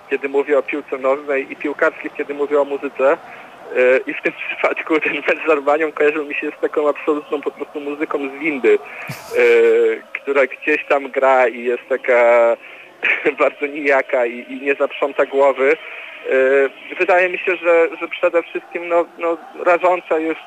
kiedy 0.09 0.29
mówię 0.29 0.57
o 0.59 0.63
piłce 0.63 0.97
nożnej 0.97 1.51
i 1.51 1.55
piłkarskich, 1.55 2.13
kiedy 2.13 2.33
mówię 2.33 2.61
o 2.61 2.65
muzyce. 2.65 3.17
I 4.07 4.13
w 4.13 4.21
tym 4.21 4.33
przypadku 4.47 4.99
ten 4.99 5.13
mecz 5.13 5.39
z 5.91 5.93
kojarzył 5.93 6.25
mi 6.25 6.35
się 6.35 6.51
z 6.57 6.61
taką 6.61 6.89
absolutną 6.89 7.41
po 7.41 7.51
prostu 7.51 7.79
muzyką 7.79 8.17
z 8.29 8.39
windy, 8.39 8.79
która 10.13 10.41
gdzieś 10.45 10.85
tam 10.85 11.11
gra 11.11 11.47
i 11.47 11.63
jest 11.63 11.83
taka 11.89 12.57
bardzo 13.39 13.65
nijaka 13.65 14.25
i, 14.25 14.53
i 14.53 14.61
nie 14.61 14.75
zaprząta 14.75 15.25
głowy. 15.25 15.77
Wydaje 16.99 17.29
mi 17.29 17.37
się, 17.37 17.55
że, 17.55 17.87
że 18.01 18.07
przede 18.07 18.43
wszystkim 18.43 18.87
no, 18.87 19.05
no, 19.17 19.37
rażąca 19.65 20.19
jest 20.19 20.39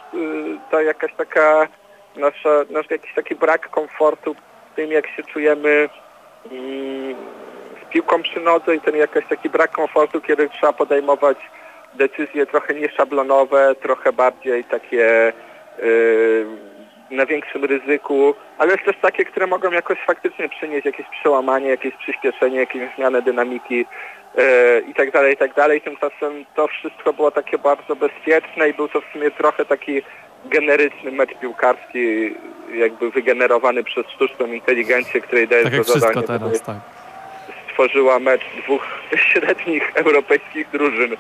ta 0.70 0.82
jakaś 0.82 1.14
taka 1.14 1.68
nasza, 2.16 2.64
nasz 2.70 2.90
jakiś 2.90 3.14
taki 3.14 3.34
brak 3.34 3.70
komfortu 3.70 4.34
w 4.72 4.76
tym, 4.76 4.92
jak 4.92 5.06
się 5.06 5.22
czujemy 5.22 5.88
mm, 6.52 7.16
z 7.82 7.92
piłką 7.92 8.22
przy 8.22 8.40
nodze 8.40 8.76
i 8.76 8.80
ten 8.80 8.96
jakiś 8.96 9.24
taki 9.28 9.50
brak 9.50 9.70
komfortu, 9.70 10.20
kiedy 10.20 10.48
trzeba 10.48 10.72
podejmować 10.72 11.38
decyzje 11.94 12.46
trochę 12.46 12.74
nieszablonowe, 12.74 13.74
trochę 13.82 14.12
bardziej 14.12 14.64
takie 14.64 15.32
yy, 15.82 16.69
na 17.10 17.26
większym 17.26 17.64
ryzyku, 17.64 18.34
ale 18.58 18.72
jest 18.72 18.84
też 18.84 18.96
takie, 19.02 19.24
które 19.24 19.46
mogą 19.46 19.70
jakoś 19.70 19.98
faktycznie 20.06 20.48
przynieść 20.48 20.86
jakieś 20.86 21.06
przełamanie, 21.20 21.68
jakieś 21.68 21.94
przyspieszenie, 21.94 22.58
jakieś 22.58 22.82
zmianę 22.96 23.22
dynamiki 23.22 23.76
yy, 23.76 24.44
i 24.88 24.94
tak 24.94 25.10
dalej, 25.10 25.34
i 25.34 25.36
tak 25.36 25.54
dalej. 25.54 25.80
Tymczasem 25.80 26.44
to 26.56 26.68
wszystko 26.68 27.12
było 27.12 27.30
takie 27.30 27.58
bardzo 27.58 27.96
bezpieczne 27.96 28.68
i 28.68 28.74
był 28.74 28.88
to 28.88 29.00
w 29.00 29.04
sumie 29.12 29.30
trochę 29.30 29.64
taki 29.64 30.02
generyczny 30.44 31.12
mecz 31.12 31.34
piłkarski, 31.40 32.34
jakby 32.74 33.10
wygenerowany 33.10 33.84
przez 33.84 34.06
sztuczną 34.06 34.46
inteligencję, 34.46 35.20
której 35.20 35.48
daje 35.48 35.64
tak 35.64 35.74
to 35.76 35.84
zadanie. 35.84 36.26
Teraz, 36.26 36.62
tak. 36.62 36.76
Stworzyła 37.70 38.18
mecz 38.18 38.42
dwóch 38.64 38.86
średnich 39.32 39.92
europejskich 39.94 40.70
drużyn. 40.70 41.16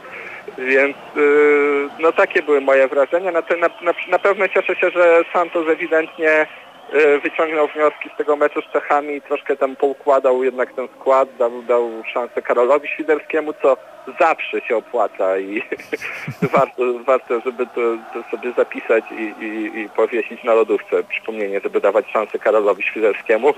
Więc 0.58 0.96
yy, 1.16 1.88
no 1.98 2.12
takie 2.12 2.42
były 2.42 2.60
moje 2.60 2.88
wrażenia. 2.88 3.32
Na, 3.32 3.42
na, 3.60 3.92
na, 4.08 4.18
pewno 4.18 4.48
cieszę 4.48 4.76
się, 4.76 4.90
że 4.90 5.24
Santos 5.32 5.68
ewidentnie 5.68 6.46
yy, 6.92 7.20
wyciągnął 7.20 7.68
wnioski 7.68 8.10
z 8.14 8.16
tego 8.16 8.36
meczu 8.36 8.62
z 8.62 8.72
Czechami 8.72 9.14
i 9.14 9.22
troszkę 9.22 9.56
tam 9.56 9.76
poukładał 9.76 10.44
jednak 10.44 10.72
ten 10.72 10.88
skład, 11.00 11.28
dał, 11.38 11.62
dał 11.62 11.90
szansę 12.12 12.42
Karolowi 12.42 12.88
Świderskiemu, 12.88 13.52
co 13.62 13.76
zawsze 14.20 14.60
się 14.60 14.76
opłaca 14.76 15.38
i 15.38 15.62
warto, 16.54 16.82
warto, 17.06 17.40
żeby 17.40 17.66
to, 17.66 17.80
to 18.12 18.30
sobie 18.30 18.52
zapisać 18.52 19.04
i, 19.10 19.44
i, 19.44 19.80
i, 19.80 19.88
powiesić 19.88 20.44
na 20.44 20.54
lodówce 20.54 21.02
przypomnienie, 21.02 21.60
żeby 21.60 21.80
dawać 21.80 22.06
szansę 22.12 22.38
Karolowi 22.38 22.82
Świderskiemu. 22.82 23.54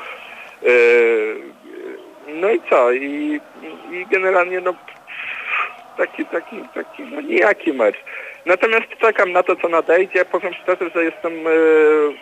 Yy, 0.63 1.37
no 2.29 2.51
i 2.51 2.61
co? 2.71 2.93
I, 2.93 3.41
i 3.93 4.07
generalnie 4.11 4.61
no 4.61 4.75
taki, 5.97 6.27
taki, 6.27 6.57
taki 6.75 7.03
no 7.03 7.21
nijaki 7.21 7.73
mecz. 7.73 7.97
Natomiast 8.47 8.87
czekam 9.01 9.33
na 9.33 9.43
to, 9.43 9.57
co 9.57 9.69
nadejdzie. 9.69 10.25
Powiem 10.25 10.55
szczerze, 10.55 10.91
że 10.95 11.05
jestem, 11.05 11.33
yy, 11.45 12.15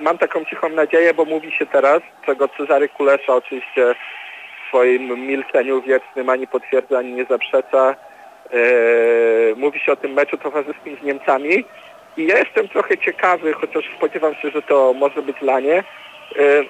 mam 0.00 0.18
taką 0.18 0.44
cichą 0.44 0.68
nadzieję, 0.68 1.14
bo 1.14 1.24
mówi 1.24 1.52
się 1.52 1.66
teraz, 1.66 2.00
czego 2.26 2.48
Cezary 2.48 2.88
Kulesza 2.88 3.34
oczywiście 3.34 3.94
w 3.94 4.68
swoim 4.68 5.26
milczeniu 5.26 5.82
wiecznym 5.82 6.28
ani 6.28 6.46
potwierdza, 6.46 6.98
ani 6.98 7.12
nie 7.12 7.24
zaprzecza. 7.24 7.94
Yy, 8.52 9.54
mówi 9.56 9.80
się 9.80 9.92
o 9.92 9.96
tym 9.96 10.12
meczu 10.12 10.36
towarzyskim 10.36 10.96
z 11.02 11.04
Niemcami 11.04 11.64
i 12.16 12.26
ja 12.26 12.38
jestem 12.38 12.68
trochę 12.68 12.98
ciekawy, 12.98 13.52
chociaż 13.52 13.84
spodziewam 13.96 14.34
się, 14.34 14.50
że 14.50 14.62
to 14.62 14.94
może 14.94 15.22
być 15.22 15.36
lanie, 15.42 15.82
E, 15.82 16.05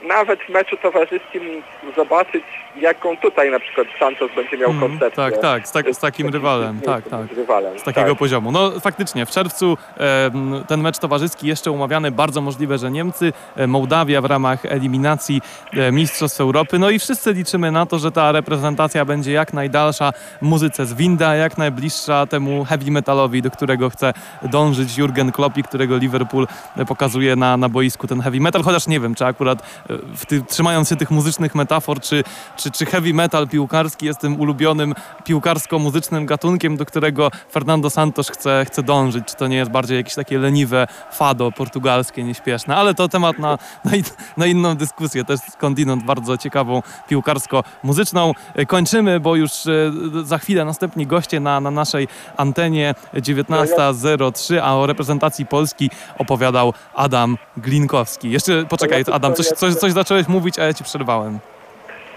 nawet 0.08 0.40
w 0.40 0.48
meczu 0.48 0.76
towarzyskim 0.76 1.62
zobaczyć, 1.96 2.44
jaką 2.76 3.16
tutaj 3.16 3.50
na 3.50 3.60
przykład 3.60 3.86
Santos 3.98 4.30
będzie 4.36 4.58
miał 4.58 4.70
mm, 4.70 4.80
koncepcję. 4.80 5.24
Tak, 5.24 5.38
tak, 5.38 5.68
z, 5.68 5.72
tak, 5.72 5.94
z 5.94 5.98
takim 5.98 6.28
rywalem, 6.28 6.80
tak, 6.80 7.08
tak. 7.08 7.34
Z 7.34 7.36
rywalem, 7.36 7.78
z 7.78 7.82
takiego 7.82 8.08
tak. 8.08 8.18
poziomu. 8.18 8.52
No 8.52 8.80
faktycznie, 8.80 9.26
w 9.26 9.30
czerwcu 9.30 9.78
e, 9.96 10.30
ten 10.68 10.80
mecz 10.80 10.98
towarzyski 10.98 11.46
jeszcze 11.46 11.70
umawiany, 11.70 12.10
bardzo 12.10 12.40
możliwe, 12.40 12.78
że 12.78 12.90
Niemcy, 12.90 13.32
e, 13.56 13.66
Mołdawia 13.66 14.20
w 14.20 14.24
ramach 14.24 14.66
eliminacji 14.66 15.40
e, 15.72 15.92
Mistrzostw 15.92 16.40
Europy, 16.40 16.78
no 16.78 16.90
i 16.90 16.98
wszyscy 16.98 17.32
liczymy 17.32 17.72
na 17.72 17.86
to, 17.86 17.98
że 17.98 18.12
ta 18.12 18.32
reprezentacja 18.32 19.04
będzie 19.04 19.32
jak 19.32 19.52
najdalsza 19.52 20.12
muzyce 20.40 20.86
z 20.86 20.94
winda, 20.94 21.34
jak 21.34 21.58
najbliższa 21.58 22.26
temu 22.26 22.64
heavy 22.64 22.90
metalowi, 22.90 23.42
do 23.42 23.50
którego 23.50 23.90
chce 23.90 24.12
dążyć 24.42 24.98
Jurgen 24.98 25.32
Klopp 25.32 25.56
którego 25.64 25.96
Liverpool 25.96 26.46
pokazuje 26.88 27.36
na, 27.36 27.56
na 27.56 27.68
boisku 27.68 28.06
ten 28.06 28.20
heavy 28.20 28.40
metal, 28.40 28.62
chociaż 28.62 28.86
nie 28.86 29.00
wiem, 29.00 29.14
czy 29.14 29.24
akurat 29.24 29.55
e, 29.90 29.98
ty, 30.26 30.42
trzymając 30.42 30.88
się 30.88 30.96
tych 30.96 31.10
muzycznych 31.10 31.54
metafor, 31.54 32.00
czy, 32.00 32.24
czy, 32.56 32.70
czy 32.70 32.86
heavy 32.86 33.14
metal 33.14 33.48
piłkarski 33.48 34.06
jest 34.06 34.20
tym 34.20 34.40
ulubionym 34.40 34.94
piłkarsko-muzycznym 35.24 36.26
gatunkiem, 36.26 36.76
do 36.76 36.86
którego 36.86 37.30
Fernando 37.52 37.90
Santos 37.90 38.28
chce, 38.28 38.64
chce 38.66 38.82
dążyć? 38.82 39.24
Czy 39.26 39.36
to 39.36 39.46
nie 39.46 39.56
jest 39.56 39.70
bardziej 39.70 39.96
jakieś 39.96 40.14
takie 40.14 40.38
leniwe 40.38 40.86
fado 41.12 41.52
portugalskie, 41.52 42.24
nieśpieszne? 42.24 42.76
Ale 42.76 42.94
to 42.94 43.08
temat 43.08 43.38
na, 43.38 43.58
na, 43.84 43.90
na 44.36 44.46
inną 44.46 44.74
dyskusję. 44.74 45.24
Jest 45.28 45.52
skądinąd 45.52 46.04
bardzo 46.04 46.38
ciekawą 46.38 46.82
piłkarsko-muzyczną. 47.08 48.32
Kończymy, 48.66 49.20
bo 49.20 49.36
już 49.36 49.66
e, 49.66 49.92
za 50.24 50.38
chwilę 50.38 50.64
następni 50.64 51.06
goście 51.06 51.40
na, 51.40 51.60
na 51.60 51.70
naszej 51.70 52.08
antenie 52.36 52.94
19.03, 53.14 54.58
a 54.62 54.76
o 54.76 54.86
reprezentacji 54.86 55.46
Polski 55.46 55.90
opowiadał 56.18 56.72
Adam 56.94 57.38
Glinkowski. 57.56 58.30
Jeszcze 58.30 58.64
poczekaj, 58.64 59.04
Adam, 59.12 59.34
coś, 59.34 59.45
coś, 59.48 59.74
coś 59.74 59.92
zacząłeś 59.92 60.28
mówić, 60.28 60.58
a 60.58 60.64
ja 60.64 60.74
ci 60.74 60.84
przerwałem. 60.84 61.38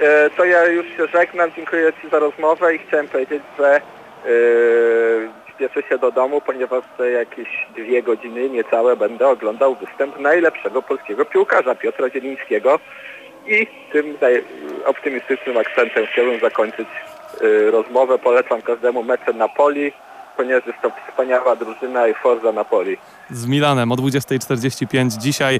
E, 0.01 0.29
to 0.29 0.45
ja 0.45 0.65
już 0.65 0.85
się 0.87 1.07
żegnam, 1.07 1.51
dziękuję 1.55 1.93
Ci 2.01 2.09
za 2.09 2.19
rozmowę 2.19 2.75
i 2.75 2.79
chciałem 2.79 3.07
powiedzieć, 3.07 3.43
że 3.57 3.81
yy, 4.25 5.29
śpieszę 5.55 5.89
się 5.89 5.97
do 5.97 6.11
domu, 6.11 6.41
ponieważ 6.41 6.83
za 6.97 7.05
jakieś 7.05 7.47
dwie 7.75 8.03
godziny 8.03 8.49
niecałe 8.49 8.95
będę 8.95 9.27
oglądał 9.27 9.75
występ 9.75 10.19
najlepszego 10.19 10.81
polskiego 10.81 11.25
piłkarza 11.25 11.75
Piotra 11.75 12.09
Zielińskiego 12.09 12.79
i 13.47 13.67
tym 13.91 14.17
optymistycznym 14.85 15.57
akcentem 15.57 16.05
chciałbym 16.13 16.39
zakończyć 16.39 16.87
yy, 17.41 17.71
rozmowę. 17.71 18.19
Polecam 18.19 18.61
każdemu 18.61 19.03
mecze 19.03 19.33
Napoli, 19.33 19.91
ponieważ 20.37 20.65
jest 20.65 20.81
to 20.81 20.91
wspaniała 21.09 21.55
drużyna 21.55 22.07
i 22.07 22.13
Forza 22.13 22.51
Napoli. 22.51 22.97
Z 23.29 23.47
Milanem 23.47 23.91
o 23.91 23.95
20.45 23.95 25.17
dzisiaj. 25.17 25.59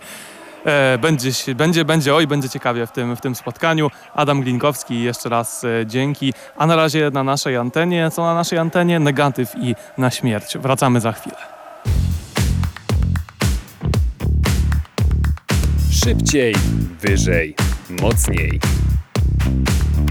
E, 0.66 0.98
będzie, 0.98 1.32
będzie, 1.56 1.86
będzie, 1.86 2.16
oj, 2.16 2.28
będzie 2.28 2.50
ciekawie 2.50 2.88
w 2.88 2.92
tym, 2.92 3.16
w 3.16 3.22
tym 3.22 3.36
spotkaniu. 3.36 3.92
Adam 4.14 4.42
Glinkowski, 4.42 5.04
jeszcze 5.04 5.30
raz 5.30 5.64
e, 5.64 5.86
dzięki. 5.86 6.34
A 6.58 6.68
na 6.68 6.76
razie 6.76 7.12
na 7.14 7.24
naszej 7.24 7.58
antenie, 7.58 8.12
co 8.12 8.22
na 8.22 8.34
naszej 8.34 8.60
antenie? 8.60 9.00
Negatyw 9.00 9.56
i 9.62 9.76
na 9.98 10.12
śmierć. 10.12 10.58
Wracamy 10.58 11.02
za 11.02 11.12
chwilę. 11.12 11.38
Szybciej, 15.92 16.56
wyżej, 17.02 17.56
mocniej. 18.02 18.60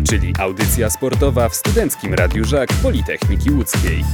Czyli 0.08 0.34
audycja 0.38 0.90
sportowa 0.90 1.48
w 1.48 1.54
Studenckim 1.54 2.14
Radiu 2.14 2.44
Żak 2.44 2.68
Politechniki 2.82 3.50
Łódzkiej. 3.50 4.04